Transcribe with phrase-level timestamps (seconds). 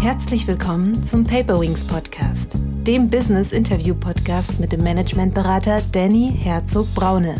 [0.00, 2.54] Herzlich willkommen zum Paperwings Podcast,
[2.86, 7.34] dem Business Interview Podcast mit dem Managementberater Danny Herzog Braune.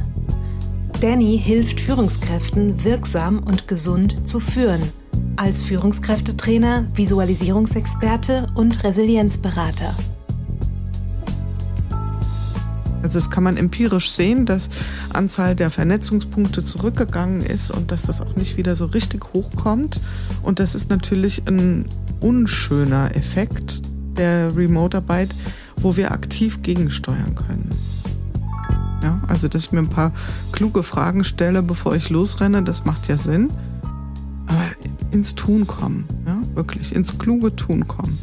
[1.01, 4.93] Danny hilft Führungskräften wirksam und gesund zu führen.
[5.37, 9.95] Als Führungskräftetrainer, Visualisierungsexperte und Resilienzberater.
[13.11, 14.71] Also das kann man empirisch sehen, dass
[15.13, 19.99] Anzahl der Vernetzungspunkte zurückgegangen ist und dass das auch nicht wieder so richtig hochkommt.
[20.45, 21.87] Und das ist natürlich ein
[22.21, 23.83] unschöner Effekt
[24.17, 25.31] der Remote-Arbeit,
[25.79, 27.69] wo wir aktiv gegensteuern können.
[29.03, 30.13] Ja, also dass ich mir ein paar
[30.53, 33.49] kluge Fragen stelle, bevor ich losrenne, das macht ja Sinn.
[34.47, 34.67] Aber
[35.11, 38.17] ins Tun kommen, ja, wirklich ins kluge Tun kommen.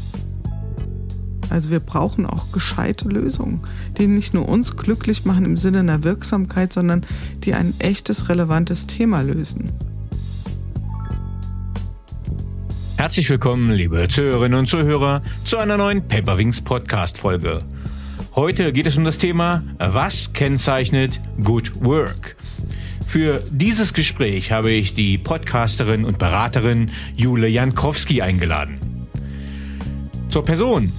[1.49, 3.61] Also wir brauchen auch gescheite Lösungen,
[3.97, 7.05] die nicht nur uns glücklich machen im Sinne einer Wirksamkeit, sondern
[7.43, 9.71] die ein echtes, relevantes Thema lösen.
[12.97, 17.63] Herzlich willkommen, liebe Zuhörerinnen und Zuhörer, zu einer neuen Paperwings Podcast Folge.
[18.35, 22.35] Heute geht es um das Thema, was kennzeichnet Good Work?
[23.07, 28.79] Für dieses Gespräch habe ich die Podcasterin und Beraterin Jule Jankowski eingeladen.
[30.29, 30.91] Zur Person.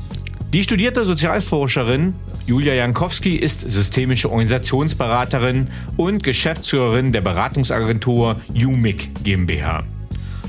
[0.55, 2.15] Die studierte Sozialforscherin
[2.47, 5.67] Julia Jankowski ist systemische Organisationsberaterin
[5.99, 9.85] und Geschäftsführerin der Beratungsagentur UMIC GmbH.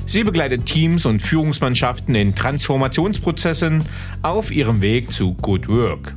[0.05, 3.83] Sie begleitet Teams und Führungsmannschaften in Transformationsprozessen
[4.21, 6.15] auf ihrem Weg zu Good Work.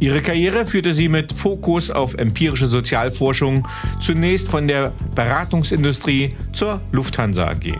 [0.00, 3.68] Ihre Karriere führte sie mit Fokus auf empirische Sozialforschung
[4.00, 7.78] zunächst von der Beratungsindustrie zur Lufthansa AG.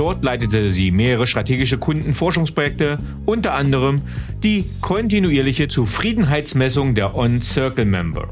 [0.00, 4.00] Dort leitete sie mehrere strategische Kundenforschungsprojekte, unter anderem
[4.42, 8.30] die kontinuierliche Zufriedenheitsmessung der On-Circle-Member.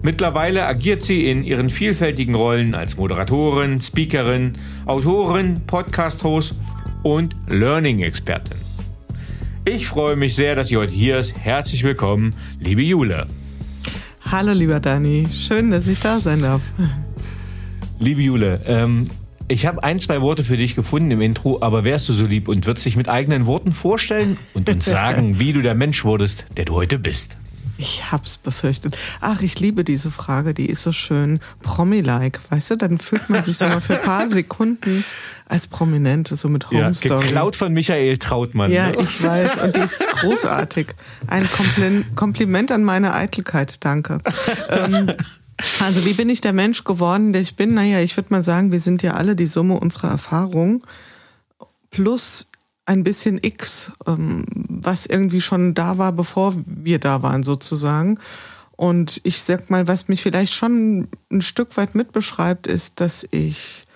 [0.00, 4.54] Mittlerweile agiert sie in ihren vielfältigen Rollen als Moderatorin, Speakerin,
[4.86, 6.54] Autorin, Podcast-Host
[7.02, 8.56] und Learning-Expertin.
[9.66, 11.36] Ich freue mich sehr, dass sie heute hier ist.
[11.36, 13.26] Herzlich willkommen, liebe Jule.
[14.24, 15.28] Hallo, lieber Dani.
[15.30, 16.62] Schön, dass ich da sein darf.
[17.98, 19.04] Liebe Jule, ähm,
[19.48, 22.48] ich habe ein, zwei Worte für dich gefunden im Intro, aber wärst du so lieb
[22.48, 26.44] und würdest dich mit eigenen Worten vorstellen und uns sagen, wie du der Mensch wurdest,
[26.56, 27.36] der du heute bist?
[27.78, 28.96] Ich hab's befürchtet.
[29.20, 32.76] Ach, ich liebe diese Frage, die ist so schön Promi-like, weißt du?
[32.76, 35.04] Dann fühlt man sich so mal für ein paar Sekunden
[35.46, 37.20] als Prominente, so mit Home Story.
[37.20, 38.72] Ja, geklaut von Michael Trautmann.
[38.72, 38.96] Ja, ne?
[39.00, 39.62] ich weiß.
[39.62, 40.88] Und die ist großartig.
[41.26, 41.46] Ein
[42.14, 44.20] Kompliment an meine Eitelkeit, danke.
[44.70, 45.12] ähm,
[45.80, 47.74] also wie bin ich der Mensch geworden, der ich bin?
[47.74, 50.86] Naja, ich würde mal sagen, wir sind ja alle die Summe unserer Erfahrung
[51.90, 52.50] plus
[52.84, 58.18] ein bisschen X, ähm, was irgendwie schon da war, bevor wir da waren sozusagen.
[58.76, 63.86] Und ich sag mal, was mich vielleicht schon ein Stück weit mitbeschreibt, ist, dass ich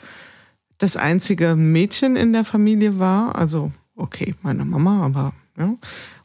[0.78, 3.36] das einzige Mädchen in der Familie war.
[3.36, 5.74] Also, okay, meine Mama, aber ja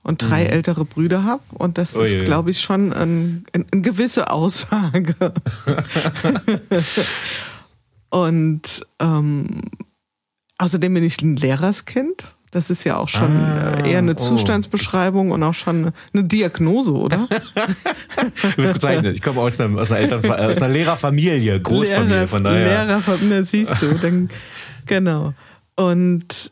[0.05, 0.51] und drei mhm.
[0.51, 1.41] ältere Brüder habe.
[1.49, 2.17] Und das Oje.
[2.19, 5.16] ist, glaube ich, schon ein, ein, eine gewisse Aussage.
[8.09, 9.61] und ähm,
[10.59, 12.35] außerdem bin ich ein Lehrerskind.
[12.51, 14.15] Das ist ja auch schon ah, eher eine oh.
[14.15, 15.33] Zustandsbeschreibung oh.
[15.33, 17.27] und auch schon eine Diagnose, oder?
[17.27, 19.15] du bist gezeichnet.
[19.15, 22.85] Ich komme aus einer, aus einer, Eltern, aus einer Lehrerfamilie, Großfamilie, Lehrer, von daher.
[22.85, 23.95] Lehrerfamilie, siehst du.
[23.95, 24.29] Dann,
[24.85, 25.33] genau.
[25.75, 26.51] Und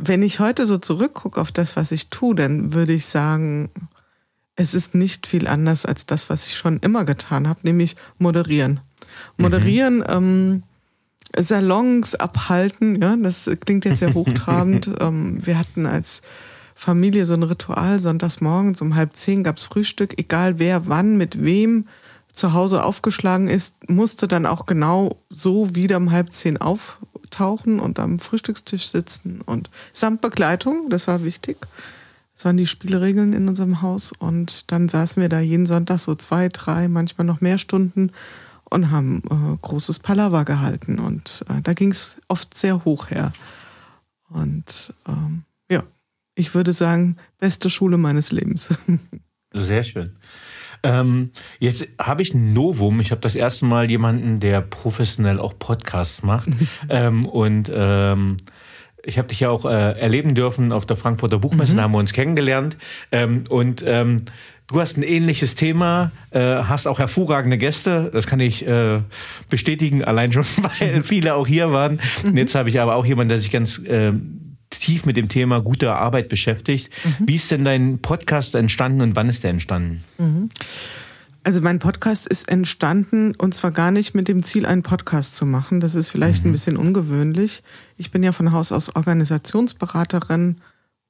[0.00, 3.70] wenn ich heute so zurückgucke auf das, was ich tue, dann würde ich sagen,
[4.56, 8.80] es ist nicht viel anders als das, was ich schon immer getan habe, nämlich moderieren.
[9.36, 10.04] Moderieren, mhm.
[10.08, 10.62] ähm,
[11.38, 14.90] Salons abhalten, ja, das klingt jetzt sehr hochtrabend.
[15.00, 16.22] ähm, wir hatten als
[16.74, 21.42] Familie so ein Ritual, sonntags morgens um halb zehn gab's Frühstück, egal wer wann mit
[21.42, 21.86] wem
[22.32, 26.98] zu Hause aufgeschlagen ist, musste dann auch genau so wieder um halb zehn auf,
[27.36, 31.66] tauchen und am Frühstückstisch sitzen und samt Begleitung, das war wichtig.
[32.34, 36.14] Das waren die Spielregeln in unserem Haus und dann saßen wir da jeden Sonntag so
[36.14, 38.12] zwei, drei, manchmal noch mehr Stunden
[38.64, 43.32] und haben äh, großes Palaver gehalten und äh, da ging es oft sehr hoch her.
[44.28, 45.82] Und ähm, ja,
[46.34, 48.70] ich würde sagen, beste Schule meines Lebens.
[49.52, 50.16] Sehr schön.
[50.82, 53.00] Ähm, jetzt habe ich ein Novum.
[53.00, 56.48] Ich habe das erste Mal jemanden, der professionell auch Podcasts macht.
[56.88, 58.36] ähm, und ähm,
[59.06, 61.76] ich habe dich ja auch äh, erleben dürfen auf der Frankfurter Buchmesse, mhm.
[61.76, 62.76] da haben wir uns kennengelernt.
[63.12, 64.24] Ähm, und ähm,
[64.66, 68.10] du hast ein ähnliches Thema, äh, hast auch hervorragende Gäste.
[68.12, 69.00] Das kann ich äh,
[69.48, 70.44] bestätigen, allein schon,
[70.80, 72.00] weil viele auch hier waren.
[72.24, 72.36] Mhm.
[72.36, 74.12] Jetzt habe ich aber auch jemanden, der sich ganz äh,
[74.70, 76.90] tief mit dem Thema gute Arbeit beschäftigt.
[77.04, 77.28] Mhm.
[77.28, 80.04] Wie ist denn dein Podcast entstanden und wann ist der entstanden?
[80.18, 80.48] Mhm.
[81.44, 85.46] Also mein Podcast ist entstanden und zwar gar nicht mit dem Ziel, einen Podcast zu
[85.46, 85.80] machen.
[85.80, 86.50] Das ist vielleicht mhm.
[86.50, 87.62] ein bisschen ungewöhnlich.
[87.96, 90.56] Ich bin ja von Haus aus Organisationsberaterin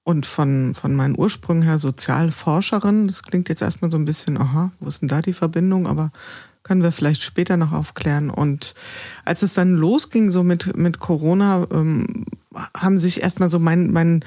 [0.05, 3.07] und von, von meinen Ursprüngen her Sozialforscherin.
[3.07, 5.87] Das klingt jetzt erstmal so ein bisschen, aha, wo ist denn da die Verbindung?
[5.87, 6.13] Aber
[6.63, 8.29] können wir vielleicht später noch aufklären.
[8.29, 8.75] Und
[9.25, 12.27] als es dann losging, so mit, mit Corona, ähm,
[12.77, 14.25] haben sich erstmal so mein, mein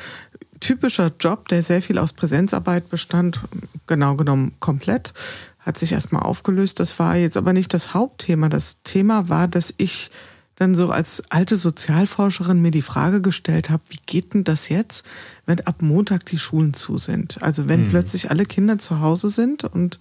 [0.59, 3.39] typischer Job, der sehr viel aus Präsenzarbeit bestand,
[3.87, 5.13] genau genommen komplett,
[5.59, 6.79] hat sich erstmal aufgelöst.
[6.79, 8.49] Das war jetzt aber nicht das Hauptthema.
[8.49, 10.11] Das Thema war, dass ich
[10.59, 15.05] dann so als alte Sozialforscherin mir die Frage gestellt habe, wie geht denn das jetzt,
[15.45, 17.41] wenn ab Montag die Schulen zu sind?
[17.41, 17.89] Also wenn hm.
[17.91, 19.99] plötzlich alle Kinder zu Hause sind und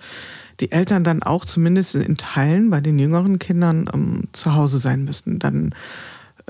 [0.59, 5.05] die Eltern dann auch zumindest in Teilen bei den jüngeren Kindern ähm, zu Hause sein
[5.05, 5.39] müssen.
[5.39, 5.77] Dann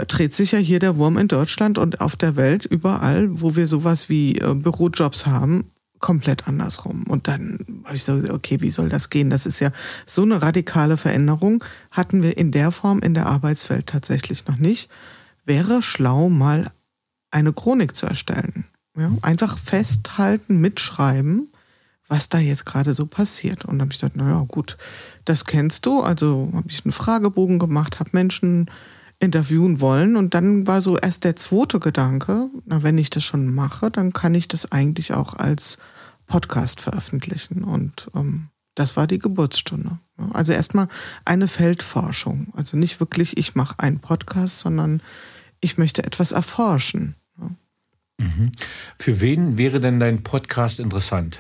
[0.04, 3.66] dreht sich ja hier der Wurm in Deutschland und auf der Welt überall, wo wir
[3.68, 7.04] sowas wie äh, Bürojobs haben, komplett andersrum.
[7.04, 9.30] Und dann habe ich so, okay, wie soll das gehen?
[9.30, 9.70] Das ist ja
[10.06, 14.90] so eine radikale Veränderung, hatten wir in der Form in der Arbeitswelt tatsächlich noch nicht.
[15.44, 16.70] Wäre schlau, mal
[17.30, 18.64] eine Chronik zu erstellen.
[18.96, 21.48] Ja, einfach festhalten, mitschreiben,
[22.08, 23.64] was da jetzt gerade so passiert.
[23.64, 24.76] Und dann habe ich gedacht, naja, gut,
[25.24, 26.00] das kennst du.
[26.00, 28.70] Also habe ich einen Fragebogen gemacht, habe Menschen
[29.20, 30.16] interviewen wollen.
[30.16, 34.12] Und dann war so erst der zweite Gedanke, na, wenn ich das schon mache, dann
[34.12, 35.78] kann ich das eigentlich auch als
[36.26, 37.64] Podcast veröffentlichen.
[37.64, 39.98] Und ähm, das war die Geburtsstunde.
[40.32, 40.88] Also erstmal
[41.24, 42.52] eine Feldforschung.
[42.56, 45.02] Also nicht wirklich, ich mache einen Podcast, sondern
[45.60, 47.16] ich möchte etwas erforschen.
[48.18, 48.50] Mhm.
[48.98, 51.38] Für wen wäre denn dein Podcast interessant?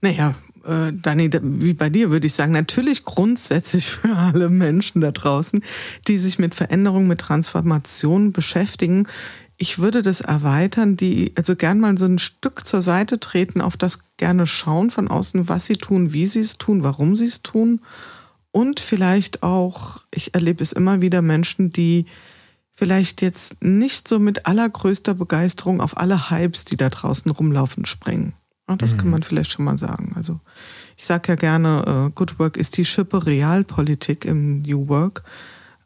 [0.00, 0.34] Naja,
[0.64, 5.62] äh, Dani, wie bei dir würde ich sagen, natürlich grundsätzlich für alle Menschen da draußen,
[6.08, 9.06] die sich mit Veränderung, mit Transformation beschäftigen.
[9.56, 13.76] Ich würde das erweitern, die also gern mal so ein Stück zur Seite treten, auf
[13.76, 17.42] das gerne schauen von außen, was sie tun, wie sie es tun, warum sie es
[17.42, 17.80] tun.
[18.52, 22.06] Und vielleicht auch, ich erlebe es immer wieder, Menschen, die
[22.72, 28.32] vielleicht jetzt nicht so mit allergrößter Begeisterung auf alle Hypes, die da draußen rumlaufen, springen.
[28.76, 28.98] Das mhm.
[28.98, 30.12] kann man vielleicht schon mal sagen.
[30.16, 30.40] Also
[30.96, 35.24] ich sage ja gerne, uh, Good Work ist die Schippe Realpolitik im New Work.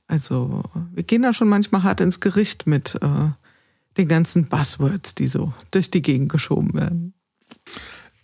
[0.06, 3.31] Also wir gehen da schon manchmal hart ins Gericht mit uh,
[3.96, 7.13] den ganzen Buzzwords, die so durch die Gegend geschoben werden.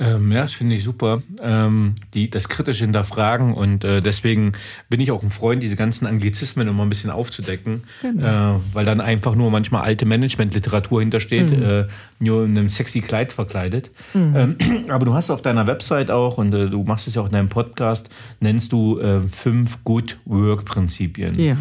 [0.01, 1.23] Ähm, ja, das finde ich super.
[1.43, 4.53] Ähm, die, das kritisch hinterfragen und äh, deswegen
[4.89, 8.57] bin ich auch ein Freund, diese ganzen Anglizismen immer ein bisschen aufzudecken, genau.
[8.57, 11.63] äh, weil dann einfach nur manchmal alte Managementliteratur hintersteht, mhm.
[11.63, 11.87] äh,
[12.19, 13.91] nur in einem sexy Kleid verkleidet.
[14.15, 14.37] Mhm.
[14.37, 14.57] Ähm,
[14.89, 17.33] aber du hast auf deiner Website auch und äh, du machst es ja auch in
[17.33, 18.09] deinem Podcast,
[18.41, 21.39] nennst du äh, fünf Good Work Prinzipien.
[21.39, 21.57] Ja.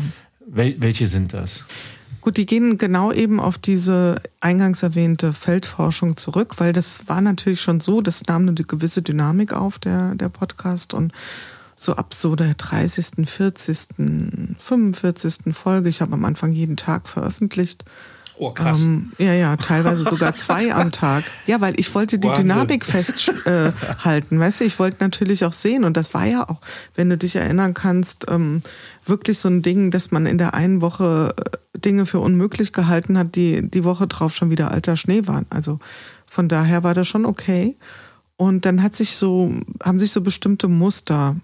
[0.48, 1.66] Wel welche sind das?
[2.22, 7.62] Gut, die gehen genau eben auf diese eingangs erwähnte Feldforschung zurück, weil das war natürlich
[7.62, 10.94] schon so, das nahm eine gewisse Dynamik auf, der, der Podcast.
[10.94, 11.14] Und
[11.78, 15.56] so ab so der 30., 40., 45.
[15.56, 17.86] Folge, ich habe am Anfang jeden Tag veröffentlicht,
[18.42, 18.84] Oh, krass.
[18.84, 21.26] Ähm, ja, ja, teilweise sogar zwei am Tag.
[21.46, 22.48] Ja, weil ich wollte die Wahnsinn.
[22.48, 26.62] Dynamik festhalten, äh, weißt du, ich wollte natürlich auch sehen und das war ja auch,
[26.96, 28.62] wenn du dich erinnern kannst, ähm,
[29.06, 33.18] wirklich so ein Ding, dass man in der einen Woche äh, Dinge für unmöglich gehalten
[33.18, 35.46] hat, die die Woche drauf schon wieder alter Schnee waren.
[35.50, 35.80] Also
[36.26, 37.76] von daher war das schon okay.
[38.38, 39.52] Und dann hat sich so,
[39.84, 41.36] haben sich so bestimmte Muster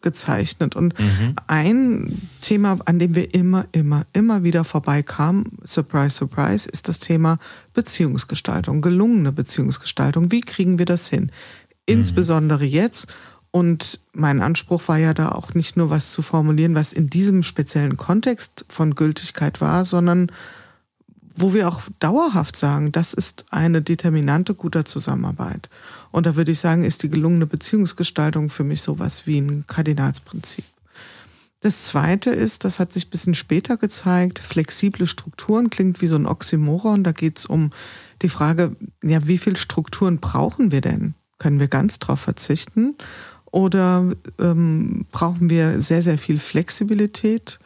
[0.00, 0.76] gezeichnet.
[0.76, 1.34] Und mhm.
[1.46, 7.38] ein Thema, an dem wir immer, immer, immer wieder vorbeikamen, surprise, surprise, ist das Thema
[7.74, 10.30] Beziehungsgestaltung, gelungene Beziehungsgestaltung.
[10.32, 11.24] Wie kriegen wir das hin?
[11.24, 11.30] Mhm.
[11.86, 12.70] Insbesondere mhm.
[12.70, 13.14] jetzt.
[13.50, 17.42] Und mein Anspruch war ja da auch nicht nur was zu formulieren, was in diesem
[17.42, 20.30] speziellen Kontext von Gültigkeit war, sondern
[21.36, 25.68] wo wir auch dauerhaft sagen, das ist eine Determinante guter Zusammenarbeit.
[26.10, 30.64] Und da würde ich sagen, ist die gelungene Beziehungsgestaltung für mich sowas wie ein Kardinalsprinzip.
[31.60, 36.16] Das zweite ist, das hat sich ein bisschen später gezeigt, flexible Strukturen klingt wie so
[36.16, 37.02] ein Oxymoron.
[37.02, 37.70] Da geht es um
[38.22, 41.14] die Frage, ja, wie viele Strukturen brauchen wir denn?
[41.38, 42.94] Können wir ganz drauf verzichten?
[43.46, 47.58] Oder ähm, brauchen wir sehr, sehr viel Flexibilität?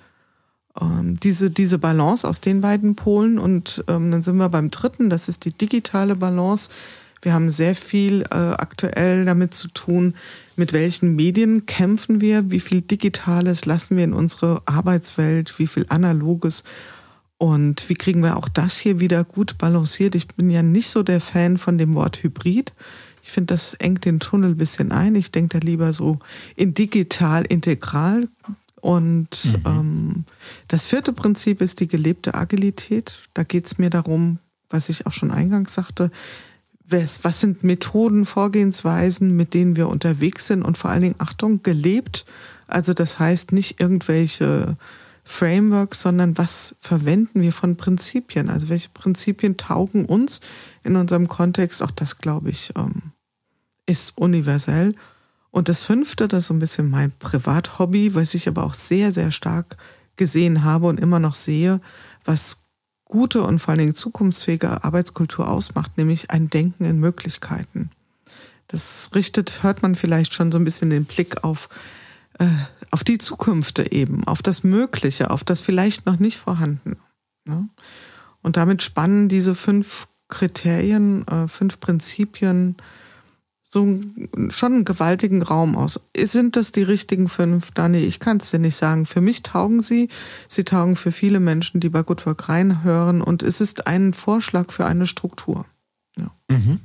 [0.81, 3.39] Ähm, diese, diese Balance aus den beiden Polen.
[3.39, 6.71] Und ähm, dann sind wir beim dritten, das ist die digitale Balance.
[7.23, 10.15] Wir haben sehr viel äh, aktuell damit zu tun,
[10.57, 15.87] mit welchen Medien kämpfen wir, wie viel Digitales lassen wir in unsere Arbeitswelt, wie viel
[15.89, 16.65] Analoges
[17.37, 20.15] und wie kriegen wir auch das hier wieder gut balanciert.
[20.15, 22.73] Ich bin ja nicht so der Fan von dem Wort Hybrid.
[23.23, 25.15] Ich finde, das engt den Tunnel ein bisschen ein.
[25.15, 26.19] Ich denke da lieber so
[26.57, 28.29] in digital integral
[28.81, 29.63] und mhm.
[29.67, 30.25] ähm,
[30.69, 33.29] das vierte Prinzip ist die gelebte Agilität.
[33.35, 36.11] Da geht es mir darum, was ich auch schon eingangs sagte,
[36.91, 42.25] was sind Methoden, Vorgehensweisen, mit denen wir unterwegs sind und vor allen Dingen, Achtung, gelebt.
[42.67, 44.77] Also das heißt nicht irgendwelche
[45.23, 48.51] Frameworks, sondern was verwenden wir von Prinzipien?
[48.51, 50.41] Also welche Prinzipien taugen uns
[50.83, 51.83] in unserem Kontext?
[51.83, 53.13] Auch das, glaube ich, ähm,
[53.87, 54.95] ist universell.
[55.51, 59.13] Und das fünfte, das ist so ein bisschen mein Privathobby, was ich aber auch sehr,
[59.13, 59.77] sehr stark
[60.17, 61.81] gesehen habe und immer noch sehe,
[62.25, 62.63] was
[63.05, 67.91] gute und vor allen Dingen zukunftsfähige Arbeitskultur ausmacht, nämlich ein Denken in Möglichkeiten.
[68.69, 71.69] Das richtet, hört man vielleicht schon so ein bisschen den Blick auf,
[72.39, 72.47] äh,
[72.93, 76.97] auf die Zukünfte eben, auf das Mögliche, auf das vielleicht noch nicht vorhanden.
[77.45, 77.69] Ne?
[78.43, 82.77] Und damit spannen diese fünf Kriterien, äh, fünf Prinzipien
[83.73, 84.01] so
[84.49, 86.01] schon einen gewaltigen Raum aus.
[86.17, 87.71] Sind das die richtigen fünf?
[87.71, 89.07] Dani, ich kann es dir nicht sagen.
[89.07, 90.09] Für mich taugen sie.
[90.49, 93.23] Sie taugen für viele Menschen, die bei Good Work reinhören.
[93.23, 95.67] Und es ist ein Vorschlag für eine Struktur.
[96.19, 96.33] Ja.
[96.49, 96.81] Mhm.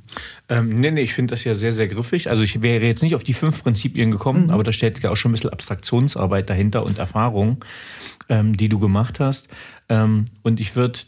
[0.48, 2.30] Ähm, nee, nee, ich finde das ja sehr, sehr griffig.
[2.30, 4.50] Also ich wäre jetzt nicht auf die fünf Prinzipien gekommen, mhm.
[4.50, 7.64] aber da steht ja auch schon ein bisschen Abstraktionsarbeit dahinter und Erfahrung,
[8.28, 9.48] ähm, die du gemacht hast.
[9.88, 11.00] Ähm, und ich würde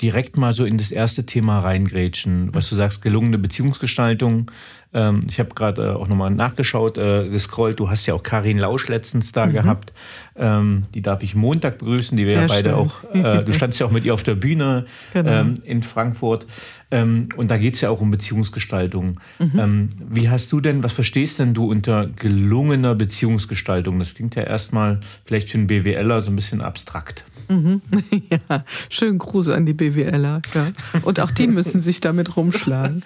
[0.00, 4.50] direkt mal so in das erste Thema reingrätschen, was du sagst, gelungene Beziehungsgestaltung.
[4.96, 7.78] Ähm, ich habe gerade äh, auch nochmal nachgeschaut, äh, gescrollt.
[7.78, 9.52] Du hast ja auch Karin Lausch letztens da mhm.
[9.52, 9.92] gehabt.
[10.38, 12.16] Ähm, die darf ich Montag begrüßen.
[12.16, 12.78] Die wir ja beide schön.
[12.78, 15.30] auch, äh, du standst ja auch mit ihr auf der Bühne genau.
[15.30, 16.46] ähm, in Frankfurt.
[16.90, 19.18] Ähm, und da geht's ja auch um Beziehungsgestaltung.
[19.38, 19.58] Mhm.
[19.58, 23.98] Ähm, wie hast du denn, was verstehst denn du unter gelungener Beziehungsgestaltung?
[23.98, 27.24] Das klingt ja erstmal vielleicht für einen BWLer so ein bisschen abstrakt.
[27.48, 27.80] Mhm.
[28.30, 30.42] Ja, schönen Gruß an die BWLer.
[30.54, 30.72] Ja.
[31.02, 33.04] Und auch die müssen sich damit rumschlagen.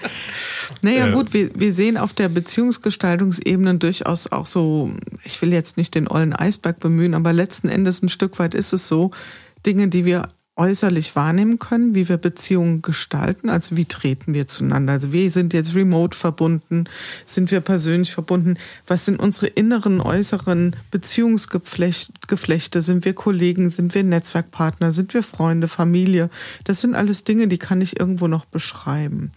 [0.83, 1.13] Naja, ja.
[1.13, 4.93] gut, wir, wir sehen auf der Beziehungsgestaltungsebene durchaus auch so,
[5.25, 8.73] ich will jetzt nicht den ollen Eisberg bemühen, aber letzten Endes ein Stück weit ist
[8.73, 9.11] es so,
[9.65, 14.93] Dinge, die wir äußerlich wahrnehmen können, wie wir Beziehungen gestalten, also wie treten wir zueinander.
[14.93, 16.85] Also wir sind jetzt remote verbunden,
[17.25, 24.05] sind wir persönlich verbunden, was sind unsere inneren, äußeren Beziehungsgeflechte, sind wir Kollegen, sind wir
[24.05, 26.29] Netzwerkpartner, sind wir Freunde, Familie.
[26.65, 29.33] Das sind alles Dinge, die kann ich irgendwo noch beschreiben.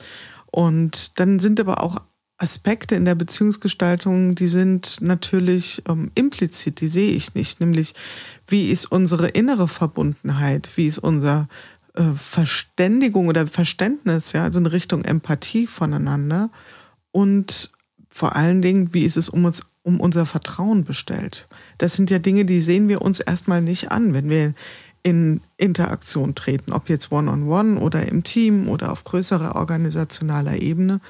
[0.52, 2.02] Und dann sind aber auch
[2.44, 7.96] Aspekte in der Beziehungsgestaltung, die sind natürlich ähm, implizit, die sehe ich nicht, nämlich
[8.48, 11.48] wie ist unsere innere Verbundenheit, wie ist unser
[11.94, 16.50] äh, Verständigung oder Verständnis, ja, also in Richtung Empathie voneinander
[17.12, 17.72] und
[18.10, 21.48] vor allen Dingen, wie ist es um uns, um unser Vertrauen bestellt.
[21.78, 24.54] Das sind ja Dinge, die sehen wir uns erstmal nicht an, wenn wir
[25.02, 30.62] in Interaktion treten, ob jetzt one-on-one -on -one oder im Team oder auf größerer organisationaler
[30.62, 31.02] Ebene.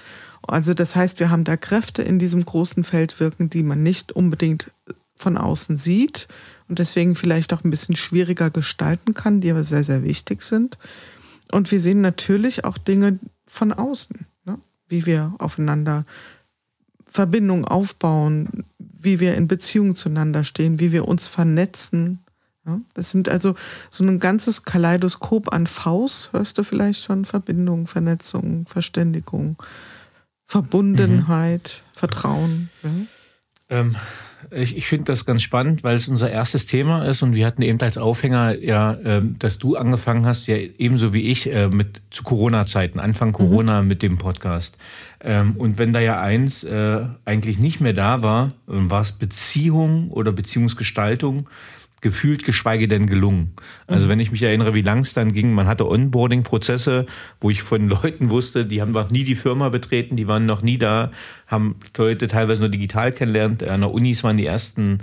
[0.47, 4.11] Also das heißt, wir haben da Kräfte in diesem großen Feld wirken, die man nicht
[4.11, 4.71] unbedingt
[5.15, 6.27] von außen sieht
[6.67, 10.77] und deswegen vielleicht auch ein bisschen schwieriger gestalten kann, die aber sehr, sehr wichtig sind.
[11.51, 14.59] Und wir sehen natürlich auch Dinge von außen, ne?
[14.87, 16.05] wie wir aufeinander
[17.05, 22.19] Verbindungen aufbauen, wie wir in Beziehung zueinander stehen, wie wir uns vernetzen.
[22.95, 23.55] Das sind also
[23.91, 29.57] so ein ganzes Kaleidoskop an Faust, hörst du vielleicht schon, Verbindung, Vernetzung, Verständigung.
[30.53, 31.97] Verbundenheit, mhm.
[31.97, 32.69] Vertrauen.
[32.83, 32.89] Ja?
[33.71, 33.95] Ähm,
[34.51, 37.63] ich, ich finde das ganz spannend, weil es unser erstes Thema ist und wir hatten
[37.63, 42.03] eben als Aufhänger ja, ähm, dass du angefangen hast, ja ebenso wie ich, äh, mit
[42.11, 43.33] zu Corona-Zeiten, Anfang mhm.
[43.33, 43.87] Corona mhm.
[43.87, 44.77] mit dem Podcast.
[45.21, 50.11] Ähm, und wenn da ja eins äh, eigentlich nicht mehr da war, war es Beziehung
[50.11, 51.49] oder Beziehungsgestaltung
[52.03, 53.53] gefühlt, geschweige denn gelungen.
[53.87, 54.11] Also mhm.
[54.11, 57.07] wenn ich mich erinnere, wie lang es dann ging, man hatte Onboarding-Prozesse,
[57.39, 60.61] wo ich von Leuten wusste, die haben noch nie die Firma betreten, die waren noch
[60.61, 61.11] nie da,
[61.47, 63.63] haben Leute teilweise nur digital kennenlernt.
[63.63, 64.99] An der Unis waren die ersten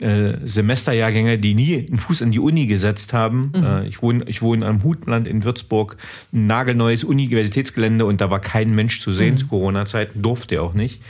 [0.00, 3.52] äh, Semesterjahrgänge, die nie einen Fuß in die Uni gesetzt haben.
[3.54, 3.64] Mhm.
[3.64, 5.96] Äh, ich wohne, ich wohne am Hutland in Würzburg,
[6.32, 9.38] ein nagelneues Universitätsgelände und da war kein Mensch zu sehen mhm.
[9.38, 11.00] zu Corona-Zeiten, durfte auch nicht.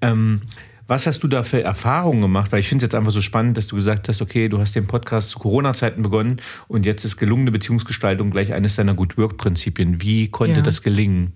[0.00, 0.40] Ähm,
[0.88, 2.52] was hast du da für Erfahrungen gemacht?
[2.52, 4.74] Weil ich finde es jetzt einfach so spannend, dass du gesagt hast, okay, du hast
[4.74, 10.00] den Podcast zu Corona-Zeiten begonnen und jetzt ist gelungene Beziehungsgestaltung gleich eines deiner Good Work-Prinzipien.
[10.00, 10.62] Wie konnte ja.
[10.62, 11.32] das gelingen?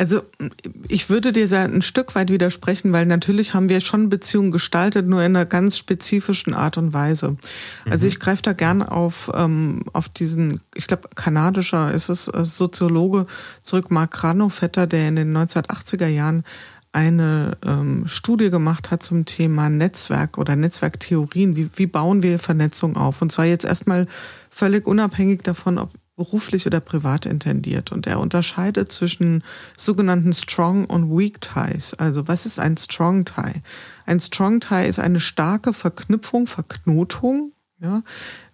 [0.00, 0.22] Also
[0.88, 5.06] ich würde dir da ein Stück weit widersprechen, weil natürlich haben wir schon Beziehungen gestaltet,
[5.06, 7.36] nur in einer ganz spezifischen Art und Weise.
[7.84, 8.08] Also mhm.
[8.08, 13.26] ich greife da gern auf, ähm, auf diesen, ich glaube, kanadischer ist es, äh, Soziologe
[13.62, 16.44] zurück, Mark Granovetter, der in den 1980er Jahren
[16.92, 21.56] eine ähm, Studie gemacht hat zum Thema Netzwerk oder Netzwerktheorien.
[21.56, 23.22] Wie, wie bauen wir Vernetzung auf?
[23.22, 24.06] Und zwar jetzt erstmal
[24.50, 27.92] völlig unabhängig davon, ob beruflich oder privat intendiert.
[27.92, 29.42] Und er unterscheidet zwischen
[29.78, 31.94] sogenannten Strong und Weak Ties.
[31.94, 33.62] Also was ist ein Strong Tie?
[34.04, 38.02] Ein Strong Tie ist eine starke Verknüpfung, Verknotung Ja,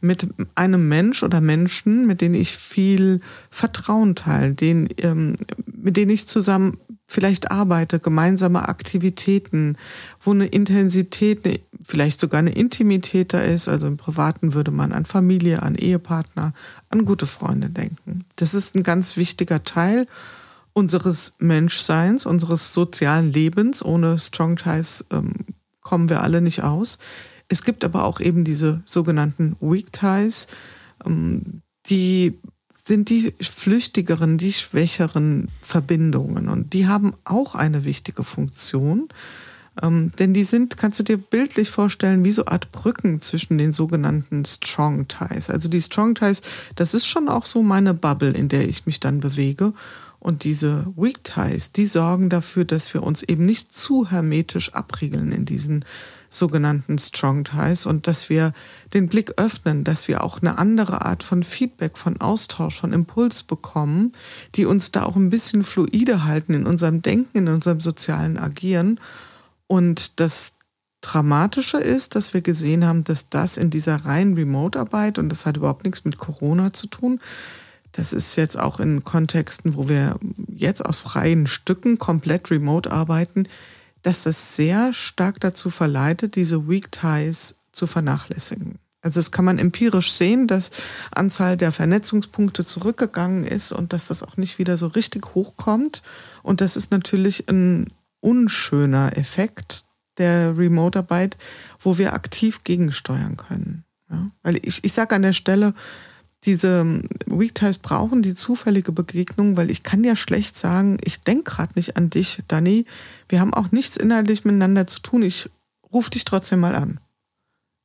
[0.01, 5.35] mit einem Mensch oder Menschen, mit denen ich viel Vertrauen teile, den, ähm,
[5.67, 9.77] mit denen ich zusammen vielleicht arbeite, gemeinsame Aktivitäten,
[10.21, 13.69] wo eine Intensität, eine, vielleicht sogar eine Intimität da ist.
[13.69, 16.53] Also im Privaten würde man an Familie, an Ehepartner,
[16.91, 18.25] an gute Freunde denken.
[18.37, 20.07] Das ist ein ganz wichtiger Teil
[20.73, 23.85] unseres Menschseins, unseres sozialen Lebens.
[23.85, 25.33] Ohne Strong Ties ähm,
[25.81, 26.99] kommen wir alle nicht aus.
[27.49, 30.49] Es gibt aber auch eben diese sogenannten Weak Ties,
[31.05, 32.39] ähm, die
[32.87, 39.09] sind die flüchtigeren, die schwächeren Verbindungen und die haben auch eine wichtige Funktion.
[39.83, 43.73] Ähm, denn die sind, kannst du dir bildlich vorstellen, wie so Art Brücken zwischen den
[43.73, 45.51] sogenannten Strong Ties.
[45.51, 46.43] Also die Strong Ties,
[46.77, 49.75] das ist schon auch so meine Bubble, in der ich mich dann bewege.
[50.19, 55.31] Und diese Weak Ties, die sorgen dafür, dass wir uns eben nicht zu hermetisch abriegeln
[55.31, 55.85] in diesen
[56.39, 58.53] sogenannten Strong Ties und dass wir
[58.95, 63.43] den Blick öffnen, dass wir auch eine andere Art von Feedback, von Austausch, von Impuls
[63.43, 64.13] bekommen,
[64.55, 69.01] die uns da auch ein bisschen fluide halten in unserem Denken, in unserem sozialen Agieren.
[69.67, 70.55] Und das
[71.01, 75.57] Dramatische ist, dass wir gesehen haben, dass das in dieser reinen Remote-Arbeit, und das hat
[75.57, 77.21] überhaupt nichts mit Corona zu tun,
[77.93, 80.19] das ist jetzt auch in Kontexten, wo wir
[80.55, 83.49] jetzt aus freien Stücken komplett remote arbeiten,
[84.07, 88.79] dass das sehr stark dazu verleitet, diese Weak Ties zu vernachlässigen.
[89.03, 90.71] Also das kann man empirisch sehen, dass
[91.11, 96.03] Anzahl der Vernetzungspunkte zurückgegangen ist und dass das auch nicht wieder so richtig hochkommt.
[96.45, 99.85] Und das ist natürlich ein unschöner Effekt
[100.19, 101.37] der Remote-Arbeit,
[101.81, 103.85] wo wir aktiv gegensteuern können.
[104.09, 104.31] Ja?
[104.45, 105.75] Weil ich, ich sage an der Stelle,
[106.47, 111.51] diese Weak Ties brauchen die zufällige Begegnung, weil ich kann ja schlecht sagen, ich denke
[111.51, 112.87] gerade nicht an dich, Dani.
[113.29, 115.23] Wir haben auch nichts inhaltlich miteinander zu tun.
[115.23, 115.51] Ich
[115.93, 117.01] rufe dich trotzdem mal an.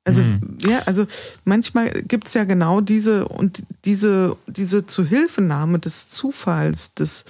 [0.04, 0.58] Also, mhm.
[0.62, 1.06] ja, also
[1.44, 7.26] manchmal gibt's ja genau diese und diese, diese Zuhilfenahme des Zufalls, des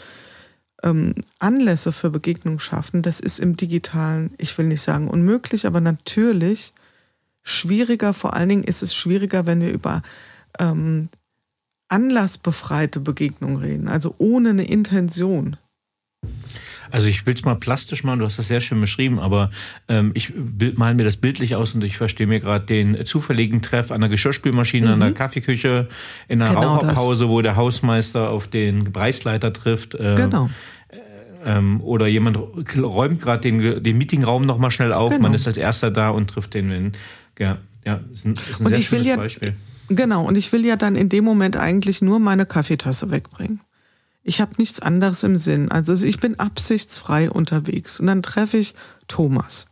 [0.84, 5.82] ähm, Anlässe für Begegnung schaffen, das ist im Digitalen, ich will nicht sagen unmöglich, aber
[5.82, 6.74] natürlich
[7.44, 8.14] schwieriger.
[8.14, 10.02] Vor allen Dingen ist es schwieriger, wenn wir über
[10.60, 11.10] ähm,
[11.92, 15.58] anlassbefreite Begegnung reden, also ohne eine Intention.
[16.92, 19.50] Also ich will es mal plastisch machen, du hast das sehr schön beschrieben, aber
[19.88, 20.34] ähm, ich
[20.76, 24.10] mal mir das bildlich aus und ich verstehe mir gerade den zufälligen Treff an der
[24.10, 24.94] Geschirrspülmaschine, mhm.
[24.94, 25.14] an der mhm.
[25.16, 25.88] Kaffeeküche,
[26.28, 27.32] in einer genau Raucherpause, das.
[27.32, 29.96] wo der Hausmeister auf den Bereichsleiter trifft.
[29.96, 30.50] Äh, genau.
[31.46, 32.38] Ähm, oder jemand
[32.78, 35.24] räumt gerade den, den Meetingraum nochmal schnell auf, genau.
[35.24, 36.92] man ist als erster da und trifft den.
[37.40, 39.56] Ja, ja, ist ein, ist ein sehr schönes ja, Beispiel.
[39.96, 43.60] Genau, und ich will ja dann in dem Moment eigentlich nur meine Kaffeetasse wegbringen.
[44.24, 45.70] Ich habe nichts anderes im Sinn.
[45.70, 48.74] Also ich bin absichtsfrei unterwegs und dann treffe ich
[49.08, 49.68] Thomas.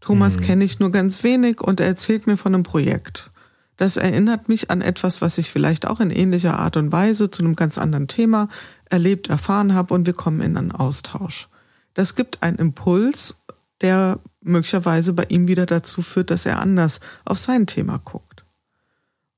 [0.00, 0.42] Thomas mhm.
[0.42, 3.32] kenne ich nur ganz wenig und er erzählt mir von einem Projekt.
[3.76, 7.42] Das erinnert mich an etwas, was ich vielleicht auch in ähnlicher Art und Weise zu
[7.42, 8.48] einem ganz anderen Thema
[8.84, 11.48] erlebt, erfahren habe und wir kommen in einen Austausch.
[11.94, 13.42] Das gibt einen Impuls,
[13.80, 18.35] der möglicherweise bei ihm wieder dazu führt, dass er anders auf sein Thema guckt.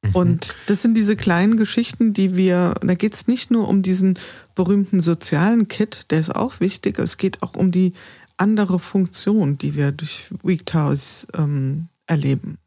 [0.09, 0.15] Mhm.
[0.15, 4.19] Und das sind diese kleinen Geschichten, die wir, da geht es nicht nur um diesen
[4.55, 7.93] berühmten sozialen Kit, der ist auch wichtig, es geht auch um die
[8.37, 12.59] andere Funktion, die wir durch Week Towers ähm, erleben.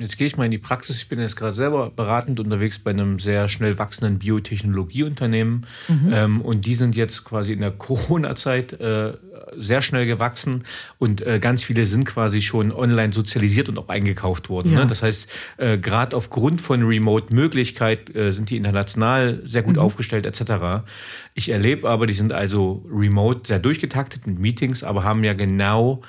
[0.00, 0.98] Jetzt gehe ich mal in die Praxis.
[0.98, 5.66] Ich bin jetzt gerade selber beratend unterwegs bei einem sehr schnell wachsenden Biotechnologieunternehmen.
[5.88, 6.12] Mhm.
[6.12, 9.14] Ähm, und die sind jetzt quasi in der Corona-Zeit äh,
[9.56, 10.64] sehr schnell gewachsen
[10.98, 14.70] und äh, ganz viele sind quasi schon online sozialisiert und auch eingekauft worden.
[14.70, 14.74] Ne?
[14.74, 14.80] Ja.
[14.82, 14.86] Ne?
[14.86, 19.82] Das heißt, äh, gerade aufgrund von Remote-Möglichkeit äh, sind die international sehr gut mhm.
[19.82, 20.84] aufgestellt etc.
[21.34, 26.02] Ich erlebe aber, die sind also remote sehr durchgetaktet mit Meetings, aber haben ja genau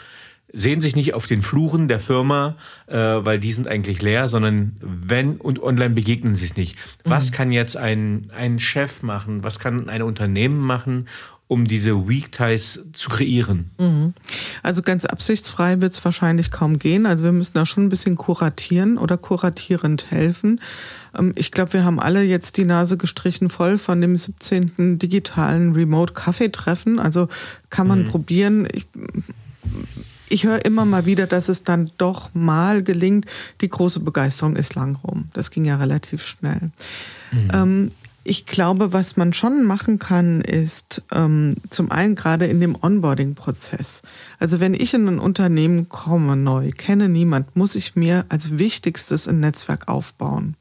[0.52, 2.56] sehen sich nicht auf den Fluren der Firma,
[2.88, 6.78] äh, weil die sind eigentlich leer, sondern wenn und online begegnen sie sich nicht.
[7.04, 7.36] Was mhm.
[7.36, 9.44] kann jetzt ein, ein Chef machen?
[9.44, 11.08] Was kann ein Unternehmen machen,
[11.48, 13.72] um diese Weak Ties zu kreieren?
[13.78, 14.14] Mhm.
[14.64, 17.06] Also ganz absichtsfrei wird es wahrscheinlich kaum gehen.
[17.06, 20.62] Also wir müssen da schon ein bisschen kuratieren oder kuratierend helfen.
[21.18, 25.00] Ähm, ich glaube, wir haben alle jetzt die Nase gestrichen voll von dem 17.
[25.00, 27.00] digitalen Remote-Kaffeetreffen.
[27.00, 27.28] Also
[27.70, 28.08] kann man mhm.
[28.08, 28.68] probieren.
[28.72, 28.88] Ich,
[30.30, 33.26] ich höre immer mal wieder, dass es dann doch mal gelingt.
[33.62, 35.30] Die große Begeisterung ist lang rum.
[35.34, 36.72] Das ging ja relativ schnell.
[37.32, 37.52] Mhm.
[37.54, 37.92] Ähm,
[38.28, 44.02] ich glaube, was man schon machen kann, ist ähm, zum einen gerade in dem Onboarding-Prozess.
[44.40, 49.28] Also wenn ich in ein Unternehmen komme, neu, kenne niemand, muss ich mir als Wichtigstes
[49.28, 50.56] ein Netzwerk aufbauen.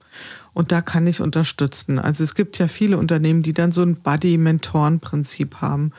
[0.52, 1.98] Und da kann ich unterstützen.
[1.98, 5.92] Also es gibt ja viele Unternehmen, die dann so ein Buddy-Mentoren-Prinzip haben.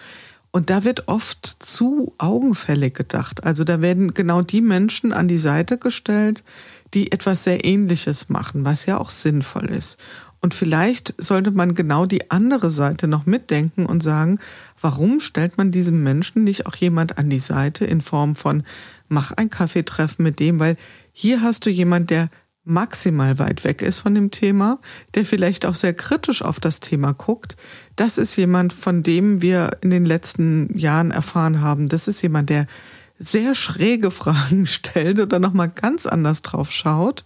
[0.56, 3.44] Und da wird oft zu augenfällig gedacht.
[3.44, 6.46] Also da werden genau die Menschen an die Seite gestellt,
[6.94, 9.98] die etwas sehr Ähnliches machen, was ja auch sinnvoll ist.
[10.40, 14.40] Und vielleicht sollte man genau die andere Seite noch mitdenken und sagen,
[14.80, 18.64] warum stellt man diesem Menschen nicht auch jemand an die Seite in Form von
[19.10, 20.78] mach ein Kaffeetreffen mit dem, weil
[21.12, 22.30] hier hast du jemand, der
[22.66, 24.80] maximal weit weg ist von dem Thema,
[25.14, 27.56] der vielleicht auch sehr kritisch auf das Thema guckt.
[27.96, 31.88] Das ist jemand, von dem wir in den letzten Jahren erfahren haben.
[31.88, 32.68] Das ist jemand, der
[33.20, 37.26] sehr schräge Fragen stellt oder nochmal ganz anders drauf schaut.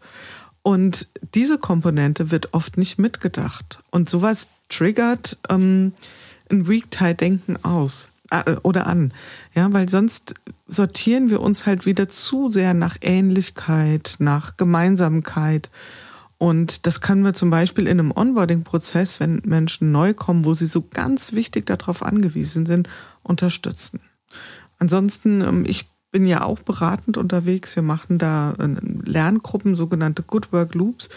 [0.62, 3.82] Und diese Komponente wird oft nicht mitgedacht.
[3.90, 5.94] Und sowas triggert ähm,
[6.52, 9.14] ein Weak-Tie-Denken aus äh, oder an.
[9.56, 10.36] Ja, weil sonst
[10.68, 15.70] sortieren wir uns halt wieder zu sehr nach Ähnlichkeit, nach Gemeinsamkeit.
[16.40, 20.66] Und das können wir zum Beispiel in einem Onboarding-Prozess, wenn Menschen neu kommen, wo sie
[20.66, 22.90] so ganz wichtig darauf angewiesen sind,
[23.22, 24.00] unterstützen.
[24.80, 27.76] Ansonsten, ähm, ich bin ja auch beratend unterwegs.
[27.76, 28.76] Wir machen da äh,
[29.06, 31.10] Lerngruppen, sogenannte Good Work Loops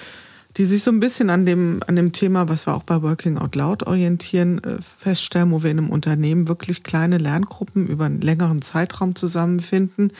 [0.56, 3.38] die sich so ein bisschen an dem, an dem Thema, was wir auch bei Working
[3.38, 8.20] Out Loud orientieren, äh, feststellen, wo wir in einem Unternehmen wirklich kleine Lerngruppen über einen
[8.20, 10.12] längeren Zeitraum zusammenfinden.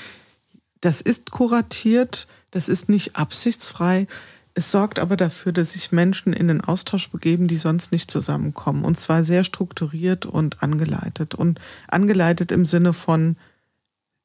[0.80, 4.06] Das ist kuratiert, das ist nicht absichtsfrei.
[4.54, 8.84] Es sorgt aber dafür, dass sich Menschen in den Austausch begeben, die sonst nicht zusammenkommen.
[8.84, 11.34] Und zwar sehr strukturiert und angeleitet.
[11.34, 13.36] Und angeleitet im Sinne von,